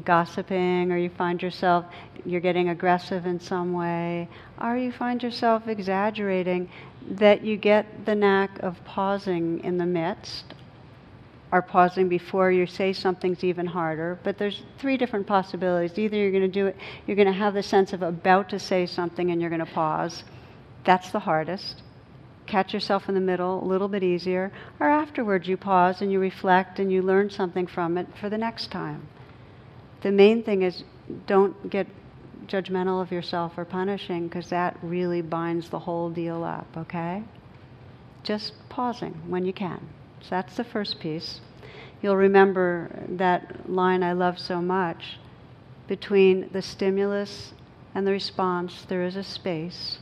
[0.03, 1.85] gossiping, or you find yourself
[2.25, 4.27] you're getting aggressive in some way,
[4.59, 6.69] or you find yourself exaggerating,
[7.09, 10.53] that you get the knack of pausing in the midst
[11.55, 14.19] are pausing before you say something's even harder.
[14.23, 15.97] But there's three different possibilities.
[15.97, 16.75] Either you're going to do it,
[17.07, 19.73] you're going to have the sense of about to say something and you're going to
[19.73, 20.25] pause.
[20.83, 21.81] That's the hardest.
[22.45, 24.51] Catch yourself in the middle, a little bit easier.
[24.81, 28.37] Or afterwards, you pause and you reflect and you learn something from it for the
[28.37, 29.07] next time.
[30.01, 30.83] The main thing is
[31.25, 31.87] don't get
[32.47, 37.23] judgmental of yourself or punishing because that really binds the whole deal up, okay?
[38.23, 39.79] Just pausing when you can.
[40.19, 41.39] So that's the first piece.
[42.05, 45.17] You'll remember that line I love so much.
[45.87, 47.53] Between the stimulus
[47.95, 49.97] and the response, there is a space.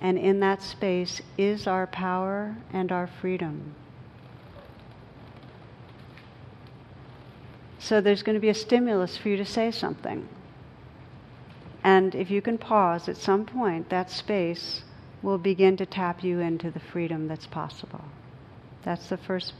[0.00, 3.76] And in that space is our power and our freedom.
[7.78, 10.28] So there's going to be a stimulus for you to say something.
[11.84, 14.82] And if you can pause at some point, that space
[15.22, 18.02] will begin to tap you into the freedom that's possible.
[18.82, 19.52] That's the first.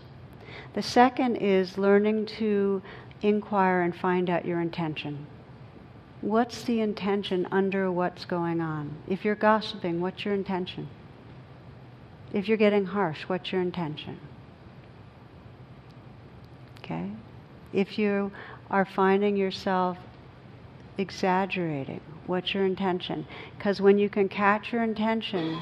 [0.74, 2.82] The second is learning to
[3.22, 5.26] inquire and find out your intention.
[6.20, 8.94] What's the intention under what's going on?
[9.08, 10.88] If you're gossiping, what's your intention?
[12.32, 14.18] If you're getting harsh, what's your intention?
[16.78, 17.10] Okay?
[17.72, 18.30] If you
[18.70, 19.96] are finding yourself
[20.98, 23.26] exaggerating, what's your intention?
[23.56, 25.60] Because when you can catch your intention,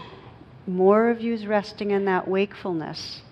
[0.66, 3.22] more of you is resting in that wakefulness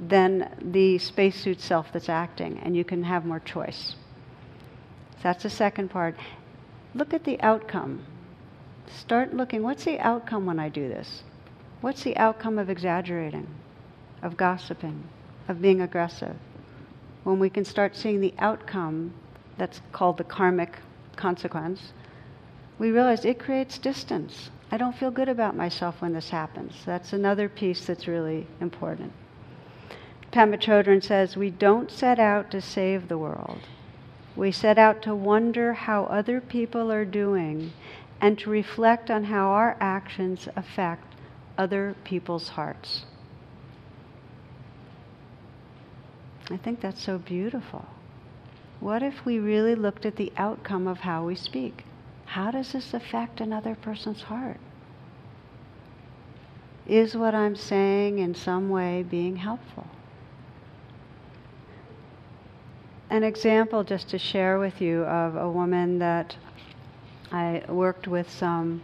[0.00, 3.96] than the spacesuit self that's acting, and you can have more choice.
[5.22, 6.14] That's the second part.
[6.94, 8.04] Look at the outcome.
[8.86, 11.22] Start looking what's the outcome when I do this?
[11.80, 13.46] What's the outcome of exaggerating,
[14.22, 15.04] of gossiping,
[15.48, 16.36] of being aggressive?
[17.24, 19.12] When we can start seeing the outcome
[19.56, 20.78] that's called the karmic
[21.16, 21.92] consequence,
[22.78, 24.50] we realize it creates distance.
[24.70, 26.74] I don't feel good about myself when this happens.
[26.86, 29.12] That's another piece that's really important.
[30.32, 33.60] Pema Chodron says, We don't set out to save the world.
[34.36, 37.72] We set out to wonder how other people are doing
[38.20, 41.14] and to reflect on how our actions affect
[41.56, 43.04] other people's hearts.
[46.50, 47.86] I think that's so beautiful.
[48.80, 51.84] What if we really looked at the outcome of how we speak?
[52.26, 54.60] How does this affect another person's heart?
[56.86, 59.86] Is what I'm saying in some way being helpful?
[63.10, 66.36] An example just to share with you of a woman that
[67.32, 68.82] I worked with some.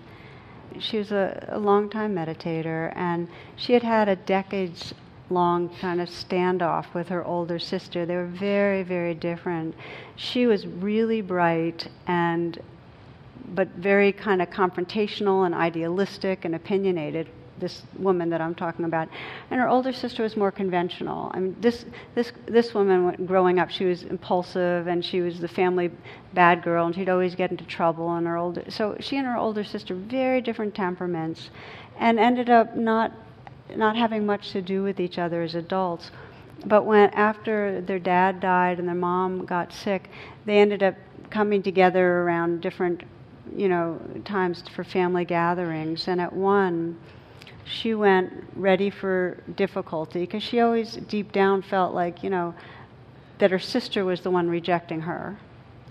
[0.78, 4.94] She was a, a long time meditator, and she had had a decades
[5.30, 8.04] long kind of standoff with her older sister.
[8.04, 9.74] They were very, very different.
[10.16, 12.60] She was really bright and
[13.54, 19.08] but very kind of confrontational and idealistic and opinionated this woman that I'm talking about.
[19.50, 21.30] And her older sister was more conventional.
[21.34, 21.84] I mean, this,
[22.14, 25.90] this, this woman, growing up, she was impulsive and she was the family
[26.32, 28.12] bad girl and she'd always get into trouble.
[28.14, 31.50] And her older, so she and her older sister, very different temperaments,
[31.98, 33.12] and ended up not,
[33.76, 36.10] not having much to do with each other as adults.
[36.66, 40.08] But when after their dad died and their mom got sick,
[40.46, 40.94] they ended up
[41.30, 43.02] coming together around different
[43.54, 46.96] you know times for family gatherings and at one
[47.64, 52.54] she went ready for difficulty because she always deep down felt like, you know,
[53.38, 55.38] that her sister was the one rejecting her.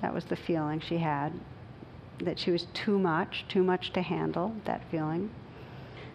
[0.02, 1.34] That was the feeling she had,
[2.20, 5.30] that she was too much, too much to handle, that feeling.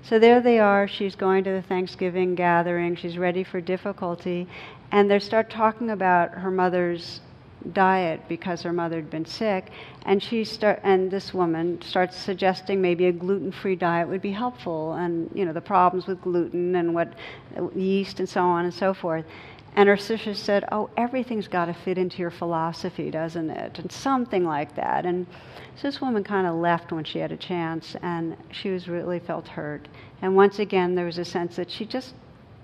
[0.03, 4.47] So there they are, she's going to the Thanksgiving gathering, she's ready for difficulty,
[4.93, 7.21] and they start talking about her mother's
[7.73, 9.71] diet because her mother had been sick,
[10.05, 14.95] and she start and this woman starts suggesting maybe a gluten-free diet would be helpful,
[14.95, 17.15] and you know the problems with gluten and what
[17.75, 19.25] yeast and so on and so forth.
[19.77, 23.93] And her sister said, "Oh, everything's got to fit into your philosophy, doesn't it?" And
[23.93, 25.05] something like that.
[25.05, 25.27] And
[25.77, 29.21] so this woman kind of left when she had a chance, and she was really
[29.21, 29.87] felt hurt.
[30.23, 32.15] And once again, there was a sense that she just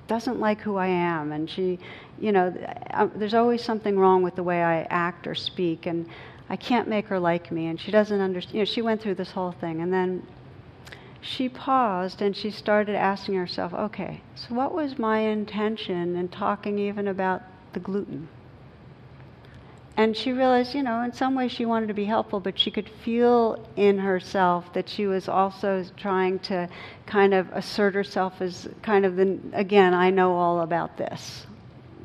[0.06, 1.78] doesn't like who I am, and she,
[2.18, 2.54] you know,
[2.92, 6.06] uh, there's always something wrong with the way I act or speak, and
[6.48, 8.54] I can't make her like me, and she doesn't understand.
[8.54, 10.26] You know, she went through this whole thing, and then
[11.24, 16.78] she paused and she started asking herself, okay, so what was my intention in talking
[16.78, 17.42] even about
[17.72, 18.28] the gluten?
[19.96, 22.70] And she realized, you know, in some ways she wanted to be helpful, but she
[22.70, 26.68] could feel in herself that she was also trying to
[27.06, 31.46] kind of assert herself as kind of the, again, I know all about this.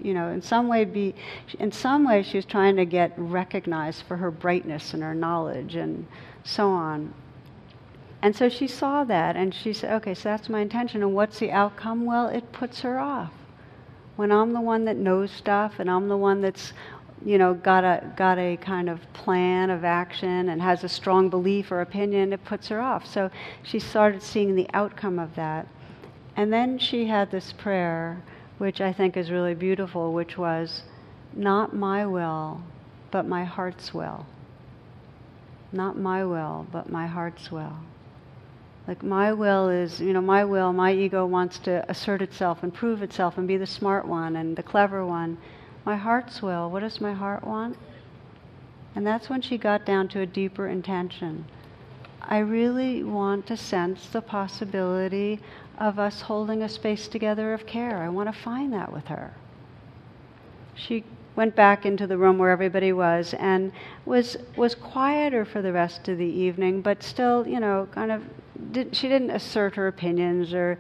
[0.04, 1.16] You know, in some way, be,
[1.58, 5.76] in some way, she was trying to get recognized for her brightness and her knowledge
[5.76, 6.06] and
[6.44, 7.14] so on.
[8.22, 11.02] And so she saw that and she said, okay, so that's my intention.
[11.02, 12.06] And what's the outcome?
[12.06, 13.34] Well, it puts her off.
[14.16, 16.74] When I'm the one that knows stuff and I'm the one that's,
[17.26, 21.30] you know, got a, got a kind of plan of action and has a strong
[21.30, 23.06] belief or opinion, it puts her off.
[23.06, 23.30] So
[23.64, 25.68] she started seeing the outcome of that.
[26.36, 28.22] And then she had this prayer,
[28.58, 30.84] which I think is really beautiful, which was,
[31.34, 32.62] not my will,
[33.12, 34.26] but my heart's will.
[35.72, 37.78] Not my will, but my heart's will.
[38.88, 42.74] Like my will is, you know, my will, my ego wants to assert itself and
[42.74, 45.38] prove itself and be the smart one and the clever one.
[45.86, 47.78] My heart's will, what does my heart want?
[48.96, 51.46] And that's when she got down to a deeper intention.
[52.22, 55.40] I really want to sense the possibility
[55.78, 57.98] of us holding a space together of care.
[57.98, 59.34] I want to find that with her.
[60.76, 61.04] She
[61.36, 63.72] went back into the room where everybody was and
[64.06, 68.24] was was quieter for the rest of the evening, but still, you know, kind of
[68.72, 70.78] did, she didn't assert her opinions or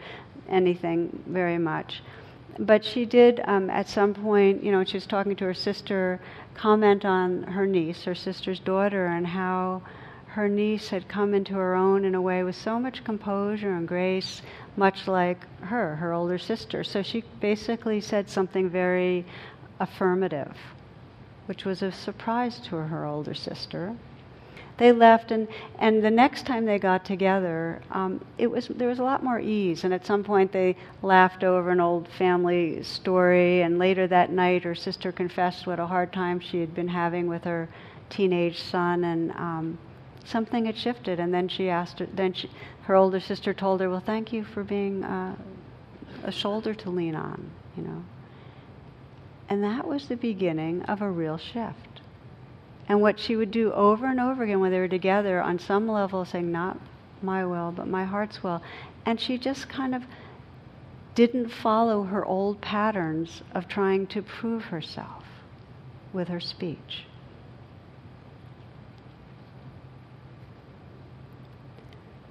[0.50, 2.02] anything very much.
[2.60, 6.20] But she did, um, at some point, you know, she was talking to her sister,
[6.56, 9.82] comment on her niece, her sister's daughter, and how
[10.28, 13.88] her niece had come into her own in a way with so much composure and
[13.88, 14.42] grace,
[14.76, 16.84] much like her, her older sister.
[16.84, 19.26] So she basically said something very
[19.80, 20.58] affirmative,
[21.46, 23.96] which was a surprise to her older sister
[24.80, 29.00] they left, and, and the next time they got together, um, it was there was
[29.00, 29.84] a lot more ease.
[29.84, 33.62] And at some point, they laughed over an old family story.
[33.62, 37.28] And later that night, her sister confessed what a hard time she had been having
[37.28, 37.68] with her
[38.10, 39.78] teenage son, and um,
[40.24, 41.20] something had shifted.
[41.20, 42.08] And then she asked her.
[42.14, 42.50] Then she,
[42.84, 45.36] her older sister told her, "Well, thank you for being uh,
[46.24, 48.02] a shoulder to lean on," you know.
[49.50, 51.89] And that was the beginning of a real shift.
[52.90, 55.88] And what she would do over and over again when they were together, on some
[55.88, 56.80] level, saying, Not
[57.22, 58.64] my will, but my heart's will.
[59.06, 60.04] And she just kind of
[61.14, 65.24] didn't follow her old patterns of trying to prove herself
[66.14, 67.06] with her speech.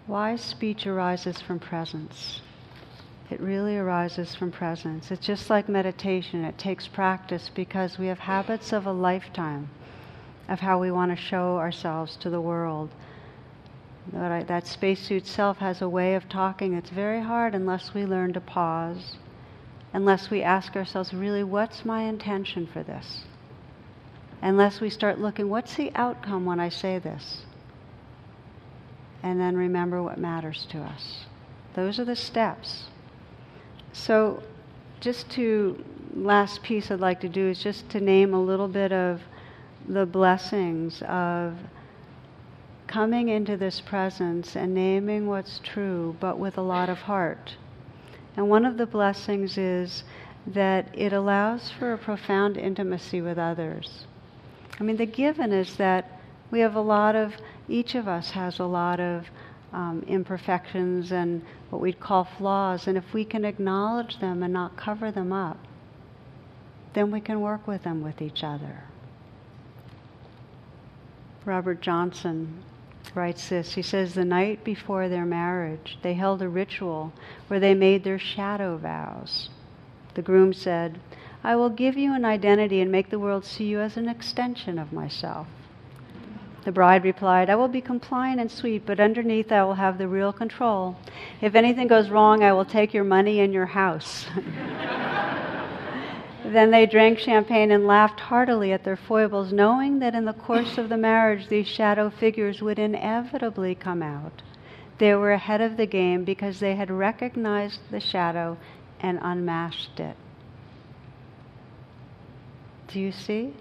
[0.09, 2.41] Wise speech arises from presence.
[3.31, 5.11] It really arises from presence.
[5.11, 9.69] It's just like meditation, it takes practice because we have habits of a lifetime
[10.49, 12.91] of how we want to show ourselves to the world.
[14.13, 16.73] That, that spacesuit self has a way of talking.
[16.73, 19.17] It's very hard unless we learn to pause,
[19.93, 23.25] unless we ask ourselves, really, what's my intention for this?
[24.41, 27.43] Unless we start looking, what's the outcome when I say this?
[29.23, 31.25] And then remember what matters to us.
[31.75, 32.85] Those are the steps.
[33.93, 34.43] So,
[35.01, 35.85] just to,
[36.15, 39.21] last piece I'd like to do is just to name a little bit of
[39.87, 41.57] the blessings of
[42.87, 47.57] coming into this presence and naming what's true, but with a lot of heart.
[48.37, 50.05] And one of the blessings is
[50.47, 54.07] that it allows for a profound intimacy with others.
[54.81, 56.21] I mean, the given is that
[56.51, 57.35] we have a lot of,
[57.69, 59.27] each of us has a lot of
[59.73, 62.87] um, imperfections and what we'd call flaws.
[62.87, 65.59] And if we can acknowledge them and not cover them up,
[66.95, 68.85] then we can work with them with each other.
[71.45, 72.63] Robert Johnson
[73.15, 73.75] writes this.
[73.75, 77.13] He says, The night before their marriage, they held a ritual
[77.49, 79.51] where they made their shadow vows.
[80.15, 80.99] The groom said,
[81.45, 84.79] I will give you an identity and make the world see you as an extension
[84.79, 85.47] of myself.
[86.65, 90.09] The bride replied, I will be compliant and sweet, but underneath I will have the
[90.09, 90.97] real control.
[91.41, 94.27] If anything goes wrong, I will take your money and your house.
[96.51, 100.79] Then they drank champagne and laughed heartily at their foibles, knowing that in the course
[100.79, 104.41] of the marriage these shadow figures would inevitably come out.
[104.97, 108.57] They were ahead of the game because they had recognized the shadow
[108.99, 110.17] and unmasked it.
[112.89, 113.53] Do you see?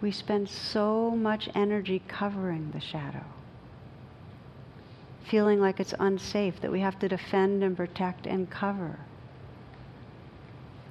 [0.00, 3.24] We spend so much energy covering the shadow,
[5.24, 9.00] feeling like it's unsafe, that we have to defend and protect and cover.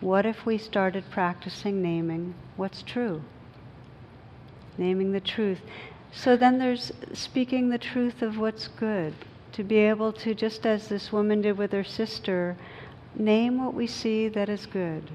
[0.02, 3.22] What if we started practicing naming what's true?
[4.78, 5.62] naming the truth.
[6.12, 9.14] So then there's speaking the truth of what's good,
[9.54, 12.58] to be able to, just as this woman did with her sister,
[13.16, 15.10] name what we see that is good.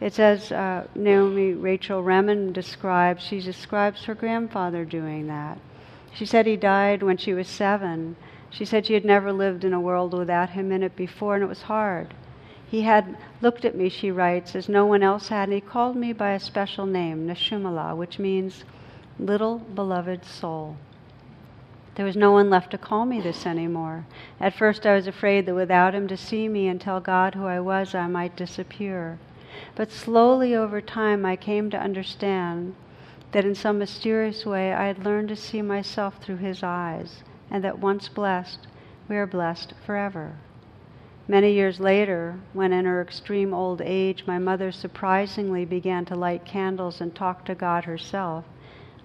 [0.00, 5.58] It's as uh, Naomi Rachel Remen describes, she describes her grandfather doing that.
[6.12, 8.16] She said he died when she was seven.
[8.50, 11.44] She said she had never lived in a world without him in it before, and
[11.44, 12.14] it was hard.
[12.68, 15.94] He had looked at me, she writes, as no one else had, and he called
[15.94, 18.64] me by a special name, Neshumala, which means
[19.20, 20.76] little beloved soul.
[21.94, 24.04] There was no one left to call me this anymore.
[24.40, 27.46] At first, I was afraid that without him to see me and tell God who
[27.46, 29.18] I was, I might disappear.
[29.76, 32.74] But slowly over time, I came to understand
[33.30, 37.62] that in some mysterious way, I had learned to see myself through his eyes, and
[37.62, 38.66] that once blessed,
[39.08, 40.34] we are blessed forever.
[41.28, 46.44] Many years later, when in her extreme old age my mother surprisingly began to light
[46.44, 48.44] candles and talk to God herself,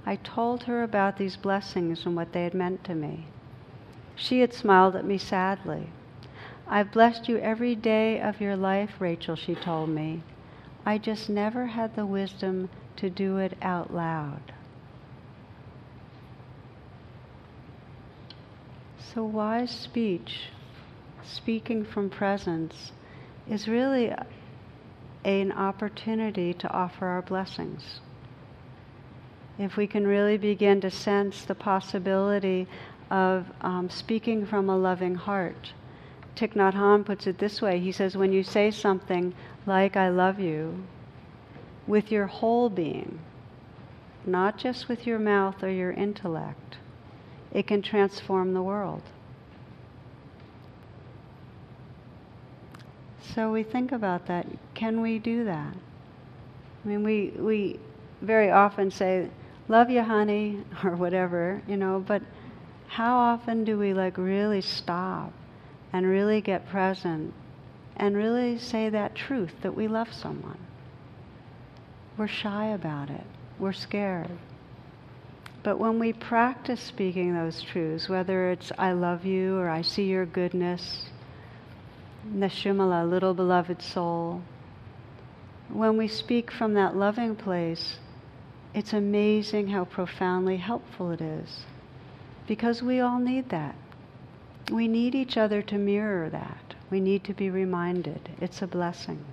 [0.05, 3.25] I told her about these blessings and what they had meant to me.
[4.15, 5.87] She had smiled at me sadly.
[6.67, 10.21] I've blessed you every day of your life, Rachel, she told me.
[10.85, 14.53] I just never had the wisdom to do it out loud.
[18.99, 20.49] So, wise speech,
[21.23, 22.91] speaking from presence,
[23.49, 24.13] is really
[25.23, 27.99] an opportunity to offer our blessings
[29.59, 32.67] if we can really begin to sense the possibility
[33.11, 35.73] of um, speaking from a loving heart.
[36.35, 39.33] Thich Nhat Hanh puts it this way he says, When you say something
[39.65, 40.83] like, I love you,
[41.85, 43.19] with your whole being,
[44.25, 46.77] not just with your mouth or your intellect,
[47.51, 49.03] it can transform the world.
[53.33, 54.45] So we think about that.
[54.73, 55.73] Can we do that?
[56.83, 57.79] I mean, we, we
[58.21, 59.29] very often say,
[59.67, 62.21] love you, honey, or whatever, you know, but
[62.87, 65.31] how often do we like really stop
[65.93, 67.33] and really get present
[67.95, 70.57] and really say that truth that we love someone?
[72.17, 73.25] We're shy about it.
[73.59, 74.29] We're scared.
[75.63, 80.05] But when we practice speaking those truths, whether it's I love you or I see
[80.05, 81.10] your goodness,
[82.27, 84.41] Neshumala, little beloved soul,
[85.69, 87.97] when we speak from that loving place,
[88.73, 91.65] it's amazing how profoundly helpful it is.
[92.47, 93.75] Because we all need that.
[94.71, 96.75] We need each other to mirror that.
[96.89, 98.29] We need to be reminded.
[98.39, 99.23] It's a blessing.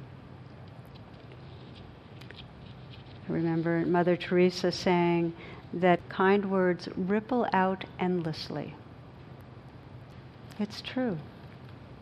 [3.29, 5.35] I remember Mother Teresa saying
[5.75, 8.75] that kind words ripple out endlessly.
[10.59, 11.19] It's true.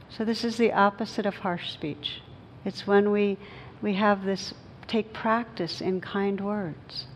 [0.08, 2.22] So this is the opposite of harsh speech.
[2.64, 3.38] It's when we,
[3.82, 4.54] we have this,
[4.86, 7.06] take practice in kind words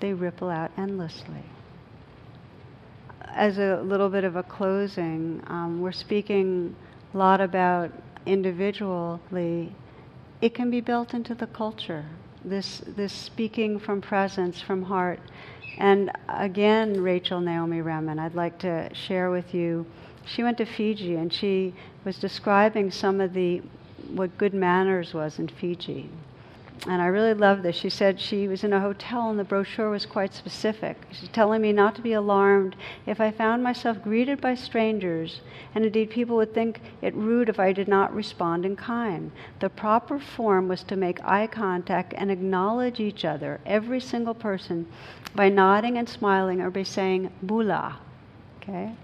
[0.00, 1.44] they ripple out endlessly.
[3.22, 6.74] As a little bit of a closing, um, we're speaking
[7.14, 7.92] a lot about
[8.26, 9.72] individually.
[10.40, 12.04] It can be built into the culture.
[12.44, 15.20] This this speaking from presence, from heart,
[15.80, 19.86] and again, Rachel Naomi Remen, I'd like to share with you.
[20.26, 21.74] She went to Fiji and she
[22.04, 23.62] was describing some of the
[24.14, 26.10] what good manners was in Fiji
[26.86, 27.76] and I really love this.
[27.76, 30.96] She said she was in a hotel and the brochure was quite specific.
[31.12, 32.74] She's telling me not to be alarmed
[33.06, 35.42] if I found myself greeted by strangers,
[35.74, 39.30] and indeed people would think it rude if I did not respond in kind.
[39.60, 44.86] The proper form was to make eye contact and acknowledge each other, every single person,
[45.34, 47.98] by nodding and smiling or by saying bula.
[48.62, 48.94] Okay?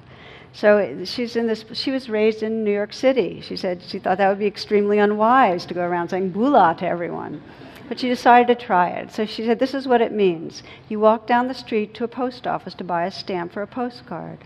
[0.54, 1.66] So she's in this.
[1.74, 3.42] She was raised in New York City.
[3.42, 6.86] She said she thought that would be extremely unwise to go around saying "bula" to
[6.86, 7.42] everyone.
[7.88, 9.12] But she decided to try it.
[9.12, 10.62] So she said, This is what it means.
[10.88, 13.66] You walk down the street to a post office to buy a stamp for a
[13.66, 14.38] postcard.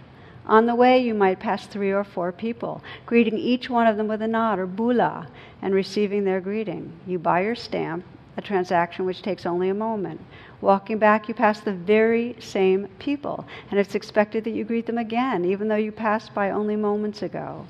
[0.47, 4.09] On the way, you might pass three or four people, greeting each one of them
[4.09, 5.29] with a nod or bula
[5.63, 6.93] and receiving their greeting.
[7.07, 8.05] You buy your stamp,
[8.37, 10.21] a transaction which takes only a moment.
[10.61, 14.99] Walking back, you pass the very same people, and it's expected that you greet them
[14.99, 17.67] again, even though you passed by only moments ago.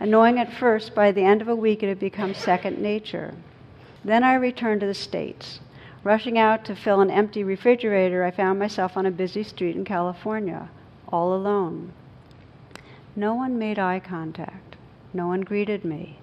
[0.00, 3.34] Annoying at first, by the end of a week, it had become second nature.
[4.04, 5.60] Then I returned to the States.
[6.02, 9.84] Rushing out to fill an empty refrigerator, I found myself on a busy street in
[9.84, 10.68] California,
[11.08, 11.92] all alone.
[13.16, 14.76] No one made eye contact.
[15.14, 16.18] No one greeted me.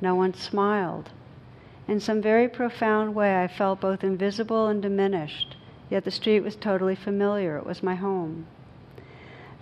[0.00, 1.10] No one smiled.
[1.86, 5.56] In some very profound way, I felt both invisible and diminished,
[5.90, 7.58] yet the street was totally familiar.
[7.58, 8.46] It was my home.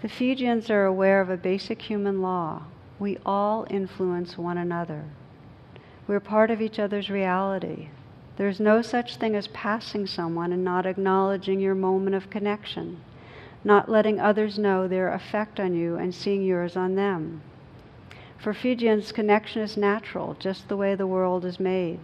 [0.02, 2.62] The Fijians are aware of a basic human law
[2.98, 5.04] we all influence one another.
[6.06, 7.88] We're part of each other's reality.
[8.36, 13.00] There's no such thing as passing someone and not acknowledging your moment of connection,
[13.64, 17.40] not letting others know their effect on you and seeing yours on them.
[18.38, 22.00] For Fijians, connection is natural, just the way the world is made.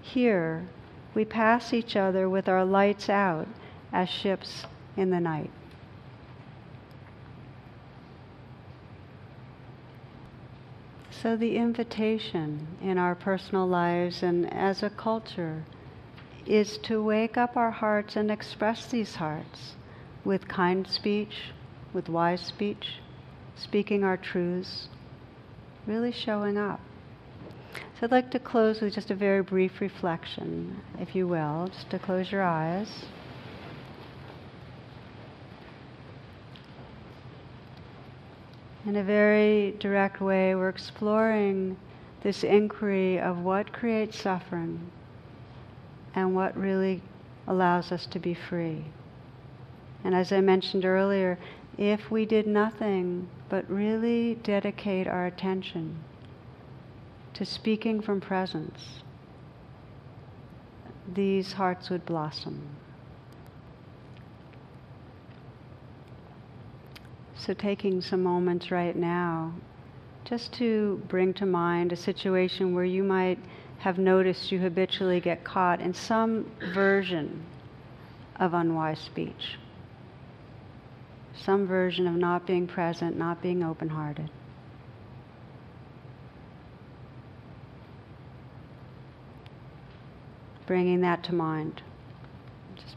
[0.00, 0.68] Here,
[1.14, 3.48] we pass each other with our lights out
[3.92, 4.66] as ships
[4.96, 5.50] in the night.
[11.22, 15.62] So, the invitation in our personal lives and as a culture
[16.46, 19.76] is to wake up our hearts and express these hearts
[20.24, 21.52] with kind speech,
[21.92, 22.94] with wise speech,
[23.54, 24.88] speaking our truths,
[25.86, 26.80] really showing up.
[27.74, 31.88] So I'd like to close with just a very brief reflection, if you will, just
[31.90, 33.04] to close your eyes.
[38.84, 41.76] In a very direct way, we're exploring
[42.22, 44.90] this inquiry of what creates suffering
[46.16, 47.00] and what really
[47.46, 48.84] allows us to be free.
[50.02, 51.38] And as I mentioned earlier,
[51.78, 56.02] if we did nothing but really dedicate our attention
[57.34, 59.02] to speaking from presence,
[61.14, 62.62] these hearts would blossom.
[67.44, 69.52] So, taking some moments right now
[70.24, 73.36] just to bring to mind a situation where you might
[73.78, 77.42] have noticed you habitually get caught in some version
[78.36, 79.58] of unwise speech,
[81.34, 84.30] some version of not being present, not being open hearted.
[90.64, 91.82] Bringing that to mind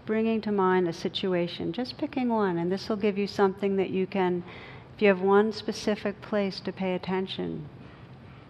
[0.06, 3.90] bringing to mind a situation, just picking one, and this will give you something that
[3.90, 4.44] you can,
[4.96, 7.68] if you have one specific place to pay attention,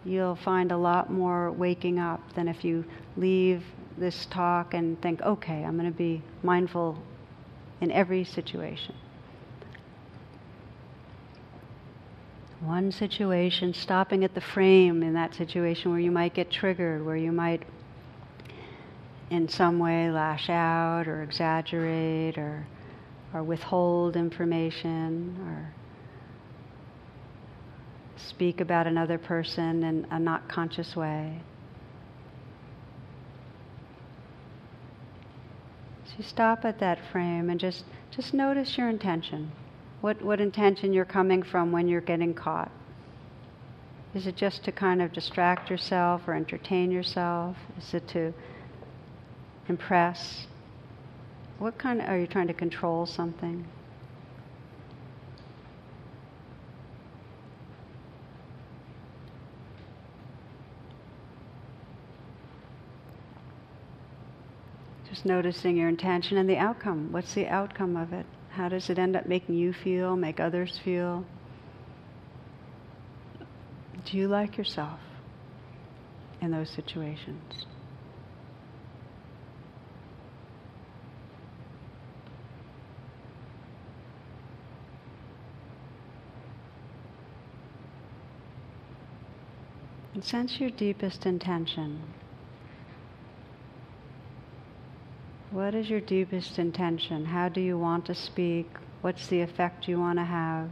[0.04, 2.84] you'll find a lot more waking up than if you
[3.18, 3.64] leave
[3.98, 7.02] this talk and think, okay, I'm going to be mindful
[7.82, 8.94] in every situation.
[12.60, 17.18] One situation, stopping at the frame in that situation where you might get triggered, where
[17.18, 17.64] you might
[19.30, 22.66] in some way lash out or exaggerate or,
[23.34, 25.74] or withhold information or
[28.18, 31.42] speak about another person in a not conscious way.
[36.06, 39.52] So stop at that frame and just, just notice your intention.
[40.02, 42.72] What, what intention you're coming from when you're getting caught.
[44.14, 47.58] Is it just to kind of distract yourself or entertain yourself?
[47.78, 48.34] Is it to
[49.68, 50.48] impress?
[51.58, 53.66] What kind of, are you trying to control something?
[65.10, 67.12] Just noticing your intention and the outcome.
[67.12, 68.26] What's the outcome of it?
[68.50, 71.26] How does it end up making you feel, make others feel?
[74.06, 75.00] Do you like yourself
[76.42, 77.66] in those situations?
[90.16, 92.02] And sense your deepest intention.
[95.52, 97.26] What is your deepest intention?
[97.26, 98.72] How do you want to speak?
[99.02, 100.70] What's the effect you want to have?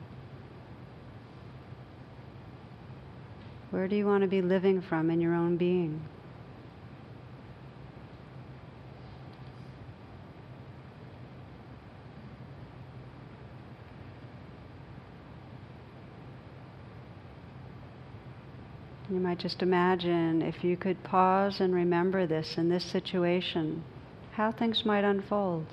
[3.71, 5.99] Where do you want to be living from in your own being?
[19.13, 23.83] You might just imagine if you could pause and remember this in this situation,
[24.31, 25.67] how things might unfold.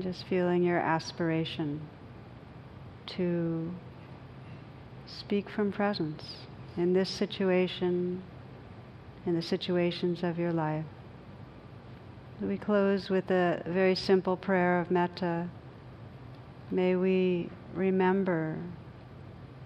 [0.00, 1.80] Just feeling your aspiration
[3.06, 3.70] to
[5.06, 6.24] speak from presence
[6.76, 8.22] in this situation,
[9.26, 10.84] in the situations of your life.
[12.40, 15.48] We close with a very simple prayer of metta.
[16.70, 18.56] May we remember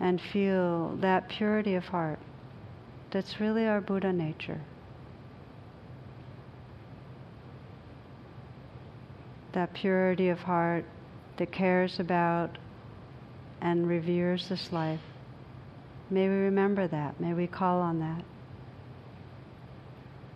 [0.00, 2.18] and feel that purity of heart
[3.10, 4.60] that's really our Buddha nature.
[9.56, 10.84] That purity of heart
[11.38, 12.58] that cares about
[13.62, 15.00] and reveres this life.
[16.10, 17.18] May we remember that.
[17.18, 18.22] May we call on that.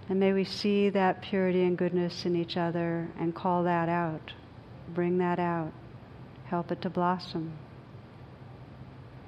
[0.09, 4.33] And may we see that purity and goodness in each other and call that out,
[4.95, 5.73] bring that out,
[6.47, 7.53] help it to blossom.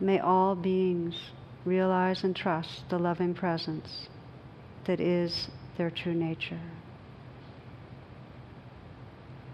[0.00, 1.16] May all beings
[1.66, 4.08] realize and trust the loving presence
[4.86, 6.60] that is their true nature.